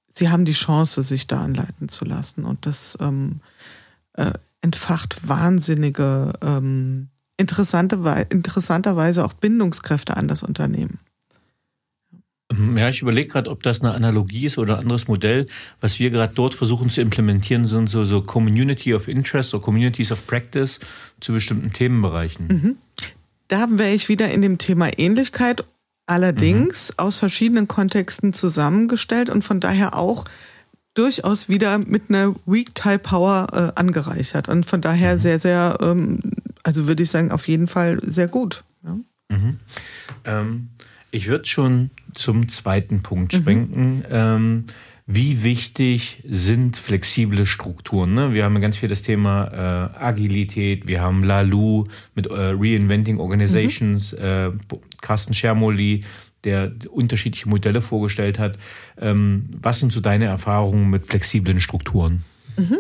[0.10, 2.44] sie haben die Chance, sich da anleiten zu lassen.
[2.44, 3.40] Und das ähm,
[4.14, 11.00] äh, entfacht wahnsinnige, ähm, interessante, interessanterweise auch Bindungskräfte an das Unternehmen.
[12.76, 15.48] Ja, ich überlege gerade, ob das eine Analogie ist oder ein anderes Modell.
[15.82, 20.14] Was wir gerade dort versuchen zu implementieren, sind so, so Community of Interest oder Communities
[20.14, 20.80] of Practice
[21.20, 22.48] zu bestimmten Themenbereichen.
[22.48, 22.78] Mhm.
[23.50, 25.66] Da wäre ich wieder in dem Thema Ähnlichkeit,
[26.06, 27.06] allerdings mhm.
[27.06, 30.24] aus verschiedenen Kontexten zusammengestellt und von daher auch
[30.94, 34.48] durchaus wieder mit einer Weak-Tie-Power äh, angereichert.
[34.48, 35.20] Und von daher mhm.
[35.20, 36.20] sehr, sehr, ähm,
[36.64, 38.64] also würde ich sagen, auf jeden Fall sehr gut.
[38.84, 38.98] Ja.
[39.30, 39.60] Mhm.
[40.24, 40.70] Ähm,
[41.18, 43.44] ich würde schon zum zweiten Punkt mhm.
[43.44, 44.04] schwenken.
[44.10, 44.66] Ähm,
[45.08, 48.14] wie wichtig sind flexible Strukturen?
[48.14, 48.34] Ne?
[48.34, 54.12] Wir haben ganz viel das Thema äh, Agilität, wir haben Lalu mit äh, Reinventing Organizations,
[54.12, 54.20] mhm.
[54.20, 54.52] äh,
[55.02, 56.04] Carsten Schermoli
[56.44, 58.60] der unterschiedliche Modelle vorgestellt hat.
[59.00, 62.24] Ähm, was sind so deine Erfahrungen mit flexiblen Strukturen?
[62.58, 62.78] Mhm.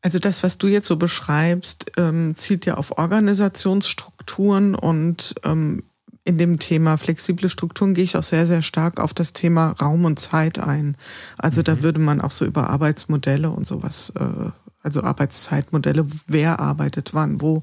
[0.00, 5.82] Also das, was du jetzt so beschreibst, ähm, zielt ja auf Organisationsstrukturen und ähm,
[6.24, 10.04] in dem Thema flexible Strukturen gehe ich auch sehr, sehr stark auf das Thema Raum
[10.06, 10.96] und Zeit ein.
[11.36, 11.64] Also mhm.
[11.64, 14.50] da würde man auch so über Arbeitsmodelle und sowas äh,
[14.84, 17.62] also Arbeitszeitmodelle, wer arbeitet wann, wo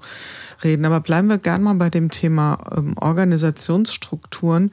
[0.63, 0.85] reden.
[0.85, 4.71] Aber bleiben wir gern mal bei dem Thema ähm, Organisationsstrukturen.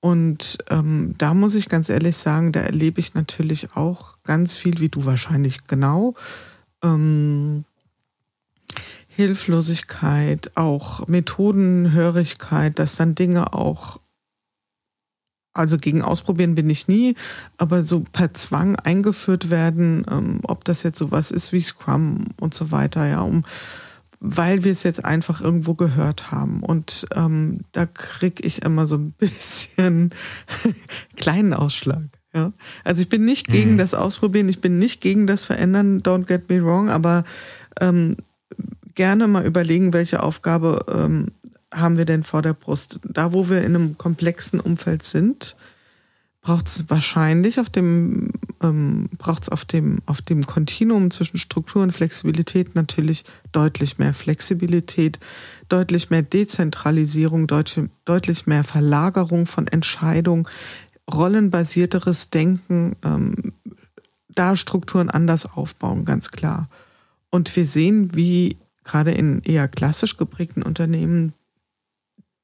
[0.00, 4.80] Und ähm, da muss ich ganz ehrlich sagen, da erlebe ich natürlich auch ganz viel,
[4.80, 6.14] wie du wahrscheinlich genau.
[6.82, 7.64] Ähm,
[9.16, 13.98] Hilflosigkeit, auch Methodenhörigkeit, dass dann Dinge auch
[15.54, 17.14] also gegen Ausprobieren bin ich nie,
[17.56, 22.52] aber so per Zwang eingeführt werden, ähm, ob das jetzt sowas ist wie Scrum und
[22.54, 23.44] so weiter, ja, um
[24.20, 26.62] weil wir es jetzt einfach irgendwo gehört haben.
[26.62, 30.10] Und ähm, da kriege ich immer so ein bisschen
[31.16, 32.04] kleinen Ausschlag.
[32.34, 32.52] Ja?
[32.84, 33.78] Also ich bin nicht gegen mhm.
[33.78, 37.24] das Ausprobieren, ich bin nicht gegen das Verändern, don't get me wrong, aber
[37.80, 38.16] ähm,
[38.96, 41.32] gerne mal überlegen, welche Aufgabe ähm,
[41.72, 42.98] haben wir denn vor der Brust?
[43.04, 45.56] Da, wo wir in einem komplexen Umfeld sind,
[46.40, 48.32] braucht es wahrscheinlich auf dem,
[48.62, 55.18] ähm, braucht auf dem, auf dem Kontinuum zwischen Struktur und Flexibilität natürlich deutlich mehr Flexibilität,
[55.68, 60.46] deutlich mehr Dezentralisierung, deutlich, deutlich mehr Verlagerung von Entscheidungen,
[61.12, 63.52] rollenbasierteres Denken, ähm,
[64.28, 66.68] da Strukturen anders aufbauen, ganz klar.
[67.30, 68.56] Und wir sehen, wie
[68.86, 71.34] gerade in eher klassisch geprägten Unternehmen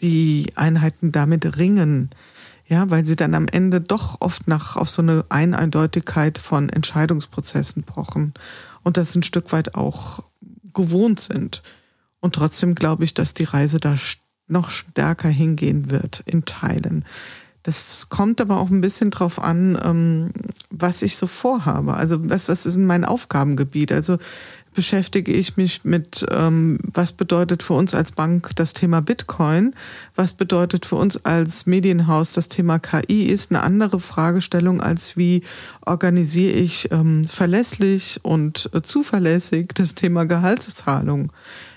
[0.00, 2.10] die Einheiten damit ringen.
[2.66, 7.82] Ja, weil sie dann am Ende doch oft nach auf so eine Eindeutigkeit von Entscheidungsprozessen
[7.82, 8.34] pochen
[8.82, 10.22] und das ein Stück weit auch
[10.72, 11.62] gewohnt sind.
[12.20, 13.96] Und trotzdem glaube ich, dass die Reise da
[14.46, 17.04] noch stärker hingehen wird in Teilen.
[17.62, 20.32] Das kommt aber auch ein bisschen drauf an, ähm,
[20.70, 21.94] was ich so vorhabe.
[21.94, 23.92] Also was, was ist mein Aufgabengebiet?
[23.92, 24.18] Also
[24.72, 29.74] beschäftige ich mich mit, ähm, was bedeutet für uns als Bank das Thema Bitcoin,
[30.14, 35.42] was bedeutet für uns als Medienhaus das Thema KI, ist eine andere Fragestellung als wie
[35.84, 41.32] organisiere ich ähm, verlässlich und äh, zuverlässig das Thema Gehaltszahlung.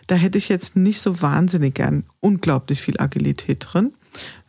[0.08, 3.94] Da hätte ich jetzt nicht so wahnsinnig gern unglaublich viel Agilität drin.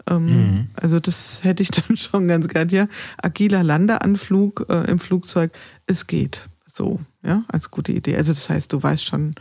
[0.08, 0.66] Ähm, mhm.
[0.74, 2.68] Also das hätte ich dann schon ganz gern.
[2.68, 2.88] Ja,
[3.22, 5.52] agiler Landeanflug äh, im Flugzeug,
[5.86, 8.16] es geht so, ja, als gute Idee.
[8.16, 9.34] Also das heißt, du weißt schon,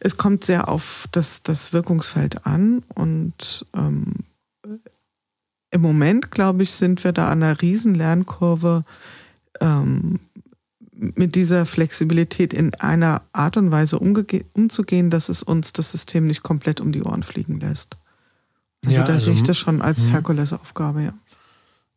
[0.00, 4.14] es kommt sehr auf das, das Wirkungsfeld an und ähm,
[5.70, 8.84] im Moment, glaube ich, sind wir da an einer riesen Lernkurve
[9.60, 10.20] ähm,
[10.92, 16.42] mit dieser Flexibilität in einer Art und Weise umzugehen, dass es uns das System nicht
[16.42, 17.96] komplett um die Ohren fliegen lässt.
[18.84, 20.08] Also ja, da also, sehe ich das schon als.
[20.08, 21.12] Herkulesaufgabe, ja.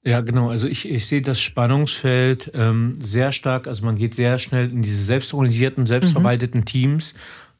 [0.03, 0.49] Ja, genau.
[0.49, 3.67] Also ich, ich sehe das Spannungsfeld ähm, sehr stark.
[3.67, 6.65] Also man geht sehr schnell in diese selbstorganisierten, selbstverwalteten mhm.
[6.65, 7.13] Teams,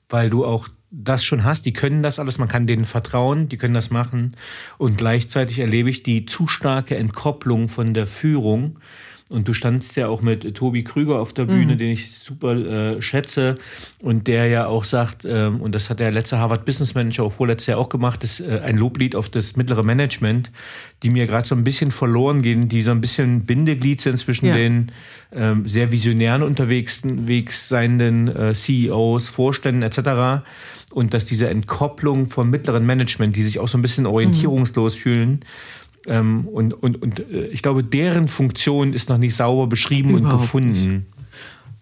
[0.09, 1.65] weil du auch das schon hast.
[1.65, 4.35] Die können das alles, man kann denen vertrauen, die können das machen.
[4.77, 8.79] Und gleichzeitig erlebe ich die zu starke Entkopplung von der Führung
[9.31, 11.77] und du standst ja auch mit Tobi Krüger auf der Bühne, mhm.
[11.77, 13.57] den ich super äh, schätze
[14.01, 17.31] und der ja auch sagt, ähm, und das hat der letzte Harvard Business Manager auch
[17.31, 20.51] vorletztes Jahr auch gemacht, ist äh, ein Loblied auf das mittlere Management,
[21.01, 24.47] die mir gerade so ein bisschen verloren gehen, die so ein bisschen Bindeglied sind zwischen
[24.47, 24.53] ja.
[24.53, 24.91] den
[25.31, 27.01] ähm, sehr visionären unterwegs
[27.67, 30.43] seienden äh, CEOs, Vorständen etc.
[30.91, 34.99] Und dass diese Entkopplung vom mittleren Management, die sich auch so ein bisschen orientierungslos mhm.
[34.99, 35.45] fühlen,
[36.07, 40.33] ähm, und und, und äh, ich glaube, deren Funktion ist noch nicht sauber beschrieben Überhaupt
[40.33, 40.71] und gefunden.
[40.71, 41.05] Nicht.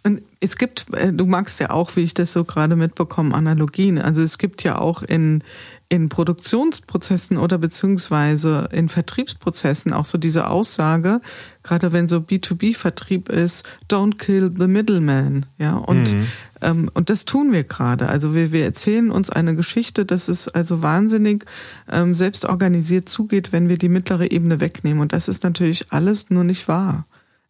[0.02, 4.00] Und es gibt, äh, du magst ja auch, wie ich das so gerade mitbekomme, Analogien.
[4.00, 5.44] Also es gibt ja auch in,
[5.90, 11.20] in Produktionsprozessen oder beziehungsweise in Vertriebsprozessen auch so diese Aussage,
[11.64, 15.46] gerade wenn so B2B-Vertrieb ist, don't kill the middleman.
[15.58, 16.28] Ja, und mhm.
[16.62, 18.10] Ähm, und das tun wir gerade.
[18.10, 21.46] Also wir, wir erzählen uns eine Geschichte, dass es also wahnsinnig
[21.92, 25.02] ähm, selbst organisiert zugeht, wenn wir die mittlere Ebene wegnehmen.
[25.02, 27.06] Und das ist natürlich alles nur nicht wahr.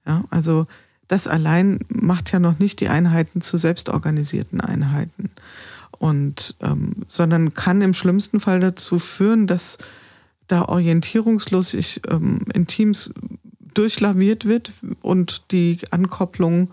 [0.05, 0.67] Ja, also
[1.07, 5.31] das allein macht ja noch nicht die Einheiten zu selbstorganisierten Einheiten.
[5.91, 9.77] Und ähm, sondern kann im schlimmsten Fall dazu führen, dass
[10.47, 13.11] da orientierungslos ich, ähm, in Teams
[13.73, 16.69] durchlaviert wird und die Ankopplung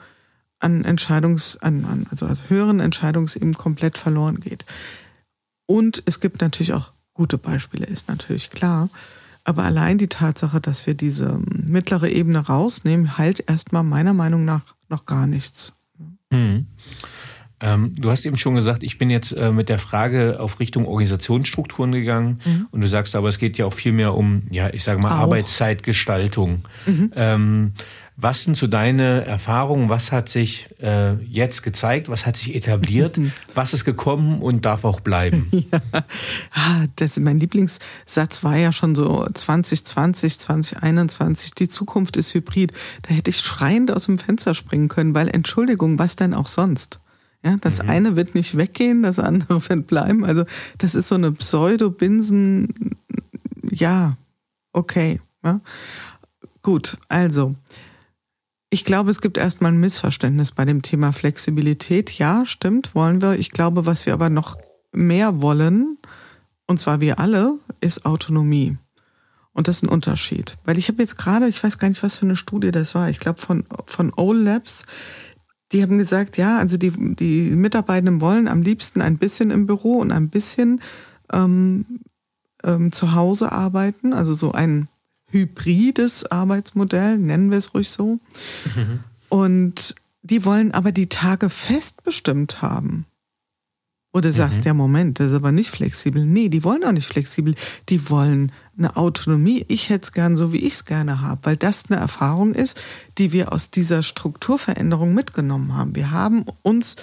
[0.59, 4.65] an Entscheidungs, an, an, also als höheren Entscheidungsebenen komplett verloren geht.
[5.67, 8.89] Und es gibt natürlich auch gute Beispiele, ist natürlich klar.
[9.45, 14.63] Aber allein die Tatsache, dass wir diese mittlere Ebene rausnehmen, halt erstmal meiner Meinung nach
[14.89, 15.73] noch gar nichts.
[16.33, 16.67] Hm.
[17.61, 20.87] Ähm, du hast eben schon gesagt, ich bin jetzt äh, mit der Frage auf Richtung
[20.87, 22.67] Organisationsstrukturen gegangen mhm.
[22.71, 25.13] und du sagst aber, es geht ja auch viel mehr um, ja, ich sage mal,
[25.13, 25.23] auch.
[25.23, 26.65] Arbeitszeitgestaltung.
[26.85, 27.13] Mhm.
[27.17, 27.73] Ähm,
[28.19, 29.91] was sind so deine Erfahrungen?
[29.91, 32.09] Was hat sich äh, jetzt gezeigt?
[32.09, 33.21] Was hat sich etabliert?
[33.55, 35.51] Was ist gekommen und darf auch bleiben?
[35.73, 35.81] Ja.
[36.53, 41.55] Ah, das, mein Lieblingssatz war ja schon so 2020, 2021.
[41.55, 42.73] Die Zukunft ist hybrid.
[43.03, 47.01] Da hätte ich schreiend aus dem Fenster springen können, weil Entschuldigung, was denn auch sonst?
[47.43, 47.91] Ja, das mhm.
[47.91, 50.25] eine wird nicht weggehen, das andere wird bleiben.
[50.25, 50.45] Also
[50.79, 52.97] das ist so eine Pseudo-Binsen.
[53.71, 54.17] Ja,
[54.73, 55.21] okay.
[55.43, 55.61] Ja.
[56.63, 57.55] Gut, also
[58.77, 62.11] ich glaube, es gibt erstmal ein Missverständnis bei dem Thema Flexibilität.
[62.11, 63.39] Ja, stimmt, wollen wir.
[63.39, 64.59] Ich glaube, was wir aber noch
[64.93, 65.97] mehr wollen,
[66.67, 68.77] und zwar wir alle, ist Autonomie.
[69.55, 70.59] Und das ist ein Unterschied.
[70.67, 73.09] Weil ich habe jetzt gerade, ich weiß gar nicht, was für eine Studie das war,
[73.09, 74.85] ich glaube von, von O-Labs,
[75.73, 80.01] die haben gesagt, ja, also die, die Mitarbeitenden wollen am liebsten ein bisschen im Büro
[80.01, 80.83] und ein bisschen
[81.33, 82.01] ähm,
[82.63, 84.89] ähm, zu Hause arbeiten, also so ein
[85.31, 88.19] hybrides Arbeitsmodell, nennen wir es ruhig so.
[88.75, 89.01] Mhm.
[89.29, 93.07] Und die wollen aber die Tage festbestimmt haben.
[94.13, 94.65] Oder sagst, mhm.
[94.65, 96.25] ja, Moment, das ist aber nicht flexibel.
[96.25, 97.55] Nee, die wollen auch nicht flexibel.
[97.91, 99.67] Die wollen eine Autonomie.
[99.69, 102.81] Ich hätte es gern so, wie ich es gerne habe, weil das eine Erfahrung ist,
[103.19, 105.95] die wir aus dieser Strukturveränderung mitgenommen haben.
[105.95, 106.97] Wir haben uns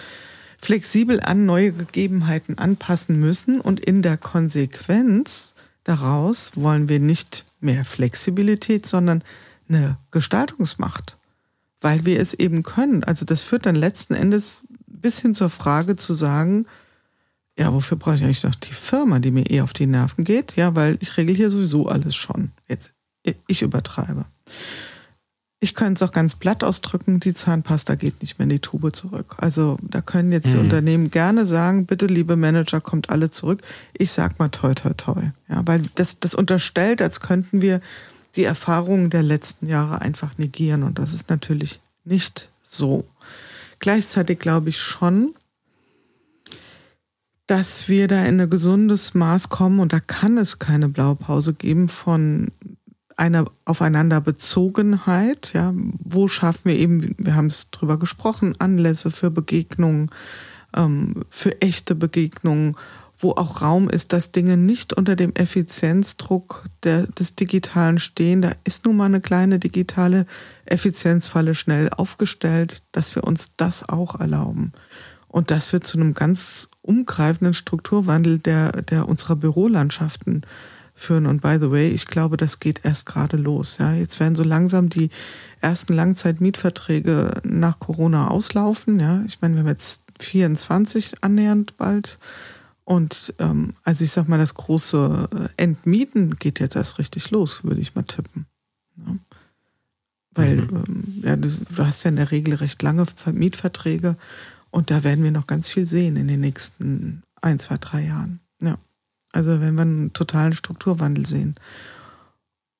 [0.57, 7.85] flexibel an neue Gegebenheiten anpassen müssen und in der Konsequenz daraus wollen wir nicht mehr
[7.85, 9.23] Flexibilität, sondern
[9.69, 11.17] eine Gestaltungsmacht,
[11.81, 13.03] weil wir es eben können.
[13.03, 16.65] Also das führt dann letzten Endes bis hin zur Frage zu sagen,
[17.57, 20.55] ja, wofür brauche ich eigentlich noch die Firma, die mir eh auf die Nerven geht?
[20.55, 22.51] Ja, weil ich regel hier sowieso alles schon.
[22.67, 22.91] Jetzt,
[23.47, 24.25] ich übertreibe.
[25.63, 28.93] Ich könnte es auch ganz platt ausdrücken, die Zahnpasta geht nicht mehr in die Tube
[28.93, 29.37] zurück.
[29.37, 30.65] Also da können jetzt die mhm.
[30.65, 33.61] Unternehmen gerne sagen, bitte liebe Manager, kommt alle zurück.
[33.93, 35.31] Ich sag mal toi toi toi.
[35.47, 37.79] Ja, weil das, das unterstellt, als könnten wir
[38.35, 40.83] die Erfahrungen der letzten Jahre einfach negieren.
[40.83, 43.05] Und das ist natürlich nicht so.
[43.79, 45.33] Gleichzeitig glaube ich schon,
[47.47, 51.87] dass wir da in ein gesundes Maß kommen und da kann es keine Blaupause geben
[51.87, 52.51] von
[53.23, 60.11] einer Aufeinanderbezogenheit, ja, wo schaffen wir eben, wir haben es drüber gesprochen, Anlässe für Begegnungen,
[60.75, 62.75] ähm, für echte Begegnungen,
[63.15, 68.41] wo auch Raum ist, dass Dinge nicht unter dem Effizienzdruck der, des Digitalen stehen.
[68.41, 70.25] Da ist nun mal eine kleine digitale
[70.65, 74.73] Effizienzfalle schnell aufgestellt, dass wir uns das auch erlauben.
[75.29, 80.45] Und das wird zu einem ganz umgreifenden Strukturwandel der, der unserer Bürolandschaften
[80.93, 81.25] führen.
[81.25, 83.77] Und by the way, ich glaube, das geht erst gerade los.
[83.79, 85.09] Ja, jetzt werden so langsam die
[85.61, 88.99] ersten Langzeitmietverträge nach Corona auslaufen.
[88.99, 92.19] Ja, ich meine, wir haben jetzt 24 annähernd bald.
[92.85, 97.63] Und ähm, also ich sag mal, das große äh, Entmieten geht jetzt erst richtig los,
[97.63, 98.45] würde ich mal tippen.
[98.97, 99.15] Ja.
[100.35, 100.83] Weil mhm.
[100.87, 104.17] ähm, ja, du, du hast ja in der Regel recht lange Mietverträge
[104.69, 108.39] und da werden wir noch ganz viel sehen in den nächsten ein, zwei, drei Jahren.
[109.33, 111.55] Also wenn wir einen totalen Strukturwandel sehen.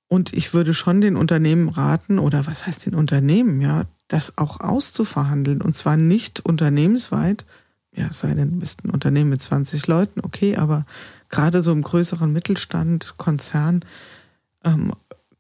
[0.08, 4.60] Und ich würde schon den Unternehmen raten, oder was heißt den Unternehmen, ja, das auch
[4.60, 5.62] auszuverhandeln.
[5.62, 7.46] Und zwar nicht unternehmensweit,
[7.96, 10.86] ja, sei denn, du bist ein Unternehmen mit 20 Leuten, okay, aber
[11.30, 13.84] gerade so im größeren Mittelstand, Konzern,
[14.64, 14.94] ähm,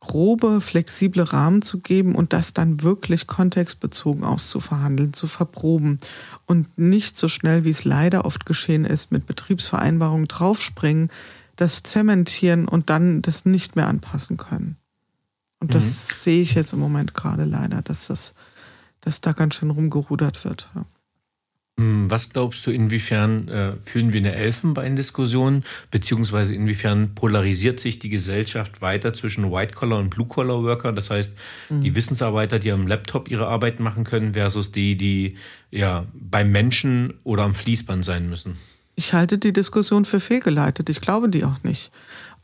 [0.03, 5.99] grobe, flexible Rahmen zu geben und das dann wirklich kontextbezogen auszuverhandeln, zu verproben
[6.45, 11.09] und nicht so schnell, wie es leider oft geschehen ist, mit Betriebsvereinbarungen draufspringen,
[11.55, 14.75] das zementieren und dann das nicht mehr anpassen können.
[15.59, 16.13] Und das mhm.
[16.19, 18.33] sehe ich jetzt im Moment gerade leider, dass das,
[18.99, 20.69] dass da ganz schön rumgerudert wird.
[21.83, 28.07] Hm, was glaubst du, inwiefern äh, führen wir eine Elfenbeindiskussion, beziehungsweise inwiefern polarisiert sich die
[28.07, 30.93] Gesellschaft weiter zwischen White-Collar und Blue-Collar-Worker?
[30.93, 31.33] Das heißt,
[31.69, 31.81] mhm.
[31.81, 35.35] die Wissensarbeiter, die am Laptop ihre Arbeit machen können, versus die, die
[35.71, 38.57] ja beim Menschen oder am Fließband sein müssen.
[38.95, 40.89] Ich halte die Diskussion für fehlgeleitet.
[40.89, 41.91] Ich glaube die auch nicht.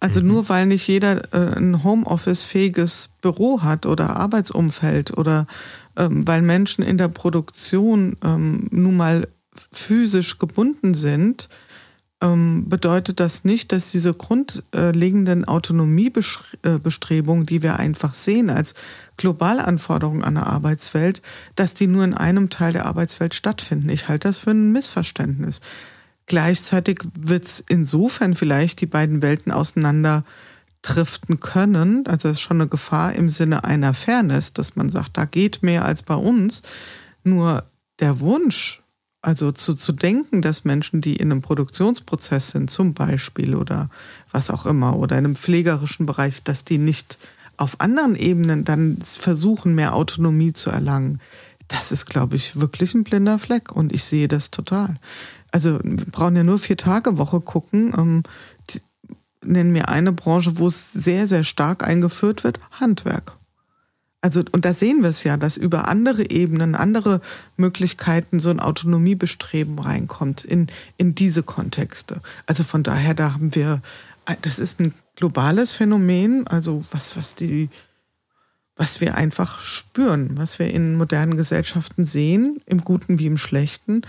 [0.02, 0.28] Also mhm.
[0.28, 5.48] nur weil nicht jeder äh, ein Homeoffice-fähiges Büro hat oder Arbeitsumfeld oder
[5.96, 9.28] weil Menschen in der Produktion ähm, nun mal
[9.72, 11.50] physisch gebunden sind,
[12.22, 18.74] ähm, bedeutet das nicht, dass diese grundlegenden Autonomiebestrebungen, die wir einfach sehen als
[19.18, 21.22] Globalanforderungen an der Arbeitswelt,
[21.56, 23.90] dass die nur in einem Teil der Arbeitswelt stattfinden.
[23.90, 25.62] Ich halte das für ein Missverständnis.
[26.26, 30.26] Gleichzeitig wird es insofern vielleicht die beiden Welten auseinander
[30.82, 32.06] driften können.
[32.08, 35.62] Also es ist schon eine Gefahr im Sinne einer Fairness, dass man sagt, da geht
[35.64, 36.62] mehr als bei uns.
[37.24, 37.64] Nur
[38.00, 38.82] der Wunsch,
[39.22, 43.90] also zu, zu denken, dass Menschen, die in einem Produktionsprozess sind, zum Beispiel oder
[44.32, 47.18] was auch immer, oder in einem pflegerischen Bereich, dass die nicht
[47.58, 51.20] auf anderen Ebenen dann versuchen, mehr Autonomie zu erlangen,
[51.68, 54.96] das ist, glaube ich, wirklich ein blinder Fleck und ich sehe das total.
[55.52, 58.24] Also wir brauchen ja nur vier Tage Woche gucken.
[59.44, 63.34] Nennen mir eine Branche, wo es sehr, sehr stark eingeführt wird, Handwerk.
[64.22, 67.22] Also, und da sehen wir es ja, dass über andere Ebenen, andere
[67.56, 72.22] Möglichkeiten so ein Autonomiebestreben reinkommt in, in diese Kontexte.
[72.46, 73.82] Also von daher, da haben wir,
[74.42, 77.70] das ist ein globales Phänomen, also was, was die,
[78.76, 84.02] was wir einfach spüren, was wir in modernen Gesellschaften sehen, im Guten wie im Schlechten,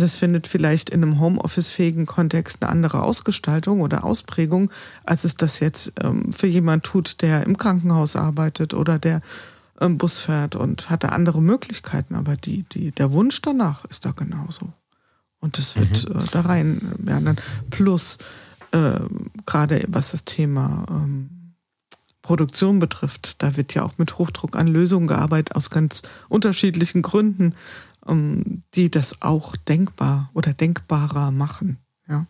[0.00, 4.70] das findet vielleicht in einem Homeoffice-fähigen Kontext eine andere Ausgestaltung oder Ausprägung,
[5.04, 9.20] als es das jetzt ähm, für jemand tut, der im Krankenhaus arbeitet oder der
[9.80, 12.14] ähm, Bus fährt und hat da andere Möglichkeiten.
[12.14, 14.72] Aber die, die, der Wunsch danach ist da genauso.
[15.40, 16.20] Und das wird mhm.
[16.20, 17.36] äh, da rein werden.
[17.70, 18.16] Plus,
[18.70, 19.00] äh,
[19.44, 21.28] gerade was das Thema ähm,
[22.22, 27.54] Produktion betrifft, da wird ja auch mit Hochdruck an Lösungen gearbeitet, aus ganz unterschiedlichen Gründen
[28.06, 31.78] die das auch denkbar oder denkbarer machen.
[32.08, 32.26] Ja?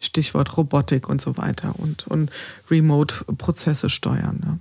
[0.00, 2.30] Stichwort Robotik und so weiter und, und
[2.70, 4.40] Remote-Prozesse steuern.
[4.44, 4.58] Ja?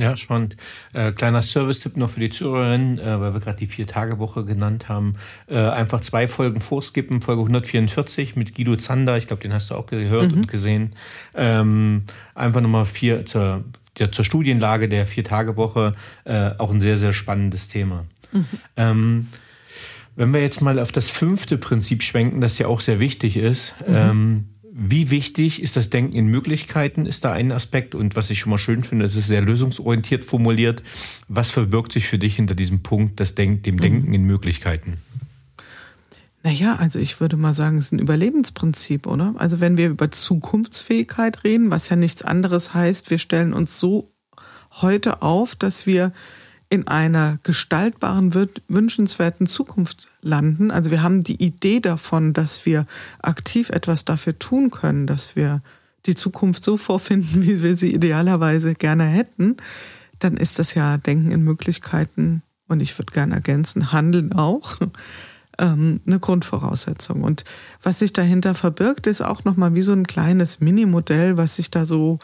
[0.00, 0.56] Ja, spannend.
[0.92, 5.16] Äh, kleiner Service-Tipp noch für die Zuhörerinnen, äh, weil wir gerade die Vier-Tage-Woche genannt haben.
[5.48, 7.20] Äh, einfach zwei Folgen vorskippen.
[7.20, 10.38] Folge 144 mit Guido Zander, ich glaube, den hast du auch gehört mhm.
[10.38, 10.94] und gesehen.
[11.34, 12.04] Ähm,
[12.36, 13.64] einfach nochmal vier zur,
[13.98, 15.92] ja, zur Studienlage der Vier-Tage-Woche.
[16.22, 18.04] Äh, auch ein sehr, sehr spannendes Thema.
[18.32, 18.46] Mhm.
[18.76, 19.26] Ähm,
[20.16, 23.74] wenn wir jetzt mal auf das fünfte Prinzip schwenken, das ja auch sehr wichtig ist,
[23.86, 23.94] mhm.
[23.94, 24.44] ähm,
[24.80, 27.96] wie wichtig ist das Denken in Möglichkeiten, ist da ein Aspekt.
[27.96, 30.84] Und was ich schon mal schön finde, es ist sehr lösungsorientiert formuliert.
[31.26, 33.80] Was verbirgt sich für dich hinter diesem Punkt, das Denk dem mhm.
[33.80, 34.98] Denken in Möglichkeiten?
[36.44, 39.34] Naja, also ich würde mal sagen, es ist ein Überlebensprinzip, oder?
[39.38, 44.12] Also wenn wir über Zukunftsfähigkeit reden, was ja nichts anderes heißt, wir stellen uns so
[44.80, 46.12] heute auf, dass wir
[46.70, 48.34] in einer gestaltbaren,
[48.68, 50.70] wünschenswerten Zukunft landen.
[50.70, 52.86] Also wir haben die Idee davon, dass wir
[53.22, 55.62] aktiv etwas dafür tun können, dass wir
[56.06, 59.56] die Zukunft so vorfinden, wie wir sie idealerweise gerne hätten,
[60.18, 64.76] dann ist das ja Denken in Möglichkeiten und ich würde gerne ergänzen, Handeln auch.
[65.58, 67.22] ähm, eine Grundvoraussetzung.
[67.24, 67.44] Und
[67.82, 71.84] was sich dahinter verbirgt, ist auch nochmal wie so ein kleines Minimodell, was sich da
[71.84, 72.18] so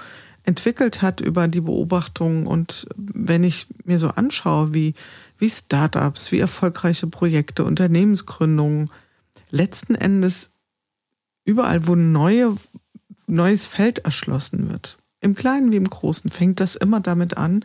[0.45, 2.47] entwickelt hat über die Beobachtung.
[2.47, 4.95] Und wenn ich mir so anschaue, wie,
[5.39, 8.91] wie Startups, wie erfolgreiche Projekte, Unternehmensgründungen,
[9.51, 10.51] letzten Endes
[11.45, 12.57] überall, wo neue,
[13.27, 17.65] neues Feld erschlossen wird, im Kleinen wie im Großen, fängt das immer damit an,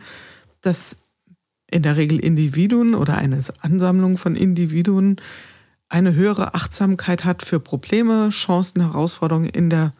[0.62, 1.02] dass
[1.70, 5.20] in der Regel Individuen oder eine Ansammlung von Individuen
[5.88, 9.92] eine höhere Achtsamkeit hat für Probleme, Chancen, Herausforderungen in der,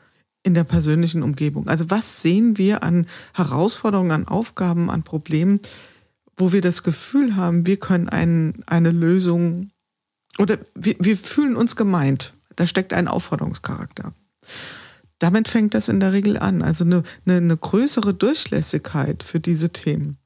[0.43, 1.69] in der persönlichen Umgebung.
[1.69, 5.61] Also was sehen wir an Herausforderungen, an Aufgaben, an Problemen,
[6.37, 9.71] wo wir das Gefühl haben, wir können ein, eine Lösung
[10.39, 12.35] oder wir, wir fühlen uns gemeint.
[12.57, 14.15] Da steckt ein Aufforderungscharakter.
[15.19, 16.63] Damit fängt das in der Regel an.
[16.63, 20.17] Also eine, eine, eine größere Durchlässigkeit für diese Themen.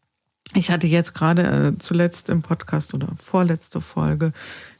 [0.55, 4.33] Ich hatte jetzt gerade äh, zuletzt im Podcast oder vorletzte Folge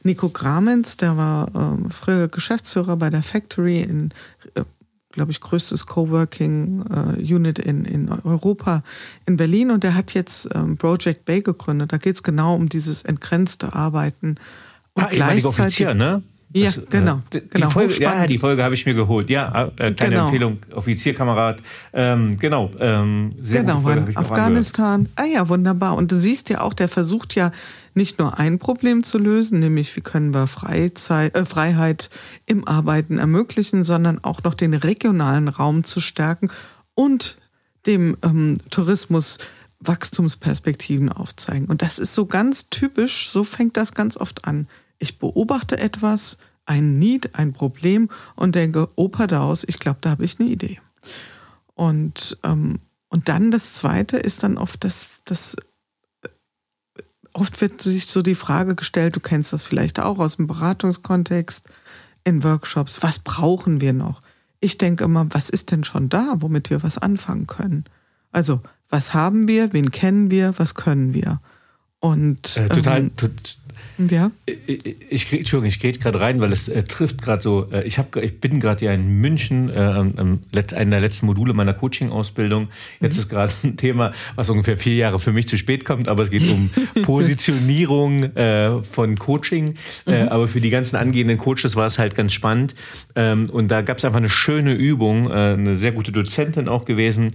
[0.03, 4.13] Nico Gramenz, der war äh, früher Geschäftsführer bei der Factory in,
[4.53, 4.63] äh,
[5.15, 8.83] glaube ich, größtes Coworking äh, Unit in, in Europa
[9.25, 11.91] in Berlin und der hat jetzt ähm, Project Bay gegründet.
[11.91, 14.35] Da geht es genau um dieses entgrenzte Arbeiten.
[14.93, 16.21] Und ah, gleichzeitig, Offizier, ne?
[16.53, 17.15] Ja, das, genau.
[17.31, 17.69] Äh, die, genau.
[17.69, 19.29] Folge, ja, die Folge habe ich mir geholt.
[19.29, 20.23] Ja, äh, kleine genau.
[20.25, 21.61] Empfehlung, Offizierkamerad.
[21.91, 25.09] Ähm, genau, ähm, sehr genau, gute Folge, Afghanistan.
[25.15, 25.95] Ah ja, wunderbar.
[25.95, 27.51] Und du siehst ja auch, der versucht ja
[27.95, 32.09] nicht nur ein Problem zu lösen, nämlich wie können wir Freizeit, äh, Freiheit
[32.45, 36.51] im Arbeiten ermöglichen, sondern auch noch den regionalen Raum zu stärken
[36.93, 37.37] und
[37.85, 39.37] dem ähm, Tourismus
[39.79, 41.67] Wachstumsperspektiven aufzeigen.
[41.67, 44.67] Und das ist so ganz typisch, so fängt das ganz oft an.
[44.99, 50.25] Ich beobachte etwas, ein Need, ein Problem und denke, Opa Daus, ich glaube, da habe
[50.25, 50.79] ich eine Idee.
[51.75, 52.79] Und, ähm,
[53.09, 55.55] und dann das Zweite ist dann oft das, das,
[57.35, 61.67] oft wird sich so die Frage gestellt, du kennst das vielleicht auch aus dem Beratungskontext,
[62.23, 64.19] in Workshops, was brauchen wir noch?
[64.59, 67.85] Ich denke immer, was ist denn schon da, womit wir was anfangen können?
[68.31, 71.39] Also, was haben wir, wen kennen wir, was können wir?
[71.99, 73.11] Und äh, total, ähm,
[73.97, 74.31] ja.
[74.45, 77.69] Ich, ich, Entschuldigung, ich gehe gerade rein, weil es äh, trifft gerade so.
[77.71, 81.53] Äh, ich, hab, ich bin gerade ja in München, äh, ähm, einer der letzten Module
[81.53, 82.69] meiner Coaching-Ausbildung.
[82.99, 83.19] Jetzt mhm.
[83.21, 86.31] ist gerade ein Thema, was ungefähr vier Jahre für mich zu spät kommt, aber es
[86.31, 86.69] geht um
[87.03, 89.75] Positionierung äh, von Coaching.
[90.05, 90.29] Äh, mhm.
[90.29, 92.75] aber für die ganzen angehenden Coaches war es halt ganz spannend.
[93.15, 96.85] Ähm, und da gab es einfach eine schöne Übung, äh, eine sehr gute Dozentin auch
[96.85, 97.31] gewesen,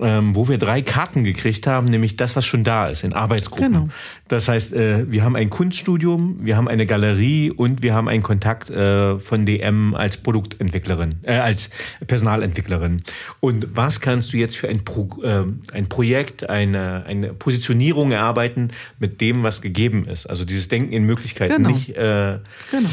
[0.00, 3.72] ähm, wo wir drei Karten gekriegt haben, nämlich das, was schon da ist in Arbeitsgruppen.
[3.72, 3.88] Genau.
[4.28, 8.08] Das heißt, äh, wir haben ein Kunststudio Studium, wir haben eine Galerie und wir haben
[8.08, 11.70] einen Kontakt äh, von DM als Produktentwicklerin, äh, als
[12.06, 13.02] Personalentwicklerin.
[13.40, 18.68] Und was kannst du jetzt für ein, Pro, äh, ein Projekt, eine, eine Positionierung erarbeiten
[18.98, 20.26] mit dem, was gegeben ist?
[20.26, 21.70] Also dieses Denken in Möglichkeiten, genau.
[21.70, 21.96] nicht.
[21.96, 22.38] Äh,
[22.70, 22.90] genau.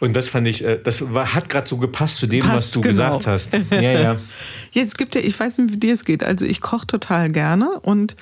[0.00, 2.70] Und das fand ich, äh, das war, hat gerade so gepasst zu dem, Passt, was
[2.70, 2.90] du genau.
[2.90, 3.52] gesagt hast.
[3.70, 4.16] Ja, ja.
[4.72, 6.24] Jetzt gibt ja, ich weiß nicht, wie dir es geht.
[6.24, 8.16] Also ich koche total gerne und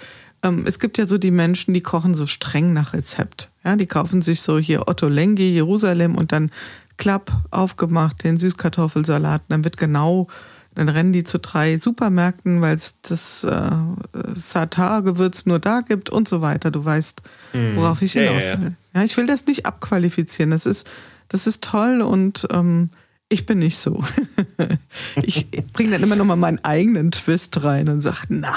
[0.49, 3.51] ähm, es gibt ja so die Menschen, die kochen so streng nach Rezept.
[3.65, 6.51] Ja, die kaufen sich so hier Otto Lengi, Jerusalem und dann
[6.97, 9.43] klapp aufgemacht, den Süßkartoffelsalat.
[9.49, 10.27] Dann wird genau,
[10.75, 13.71] dann rennen die zu drei Supermärkten, weil es das äh,
[14.35, 16.71] Satar-Gewürz nur da gibt und so weiter.
[16.71, 17.23] Du weißt,
[17.53, 17.77] mhm.
[17.77, 18.53] worauf ich hinaus will.
[18.53, 18.73] Ja, ja, ja.
[18.95, 20.51] ja, ich will das nicht abqualifizieren.
[20.51, 20.89] Das ist,
[21.29, 22.91] das ist toll und ähm,
[23.29, 24.03] ich bin nicht so.
[25.23, 28.55] ich bringe dann immer noch mal meinen eigenen Twist rein und sage, na,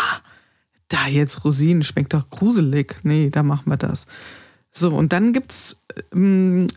[0.91, 2.95] da jetzt Rosinen schmeckt doch gruselig.
[3.03, 4.05] Nee, da machen wir das.
[4.71, 5.81] So, und dann gibt's
[6.13, 6.67] ähm,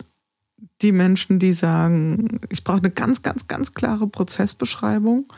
[0.81, 5.31] die Menschen, die sagen, ich brauche eine ganz, ganz, ganz klare Prozessbeschreibung.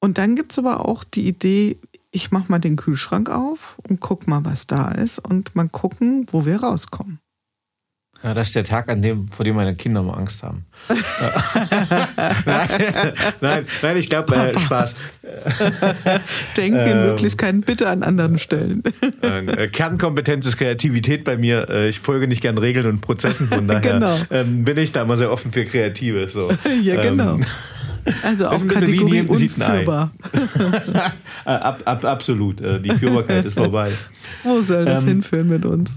[0.00, 1.78] Und dann gibt es aber auch die Idee,
[2.10, 6.26] ich mache mal den Kühlschrank auf und guck mal, was da ist und mal gucken,
[6.30, 7.20] wo wir rauskommen.
[8.22, 10.64] Ja, das ist der Tag, an dem, vor dem meine Kinder mal Angst haben.
[12.46, 12.68] nein,
[13.40, 14.94] nein, nein, ich glaube, äh, Spaß.
[16.56, 18.84] Denken in ähm, Möglichkeiten bitte an anderen Stellen.
[19.22, 21.68] Äh, Kernkompetenz ist Kreativität bei mir.
[21.68, 24.16] Äh, ich folge nicht gern Regeln und Prozessen, von daher genau.
[24.30, 26.28] ähm, bin ich da immer sehr offen für Kreative.
[26.28, 26.52] So.
[26.80, 27.34] Ja, genau.
[27.34, 27.46] Ähm,
[28.22, 30.12] also auch Kategorie unführbar.
[31.44, 32.60] ab, ab, absolut.
[32.60, 33.92] Äh, die Führbarkeit ist vorbei.
[34.44, 35.96] Wo soll das ähm, hinführen mit uns?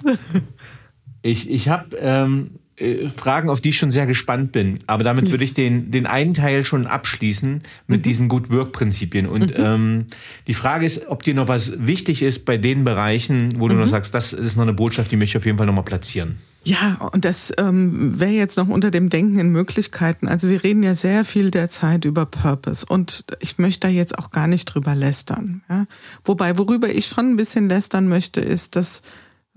[1.25, 4.79] Ich, ich habe ähm, äh, Fragen, auf die ich schon sehr gespannt bin.
[4.85, 8.03] Aber damit würde ich den, den einen Teil schon abschließen mit mhm.
[8.03, 9.27] diesen Good Work-Prinzipien.
[9.27, 9.63] Und mhm.
[9.63, 10.05] ähm,
[10.47, 13.81] die Frage ist, ob dir noch was wichtig ist bei den Bereichen, wo du mhm.
[13.81, 16.37] noch sagst, das ist noch eine Botschaft, die möchte ich auf jeden Fall nochmal platzieren.
[16.63, 20.27] Ja, und das ähm, wäre jetzt noch unter dem Denken in Möglichkeiten.
[20.27, 24.31] Also wir reden ja sehr viel derzeit über Purpose und ich möchte da jetzt auch
[24.31, 25.61] gar nicht drüber lästern.
[25.69, 25.85] Ja?
[26.23, 29.03] Wobei, worüber ich schon ein bisschen lästern möchte, ist, dass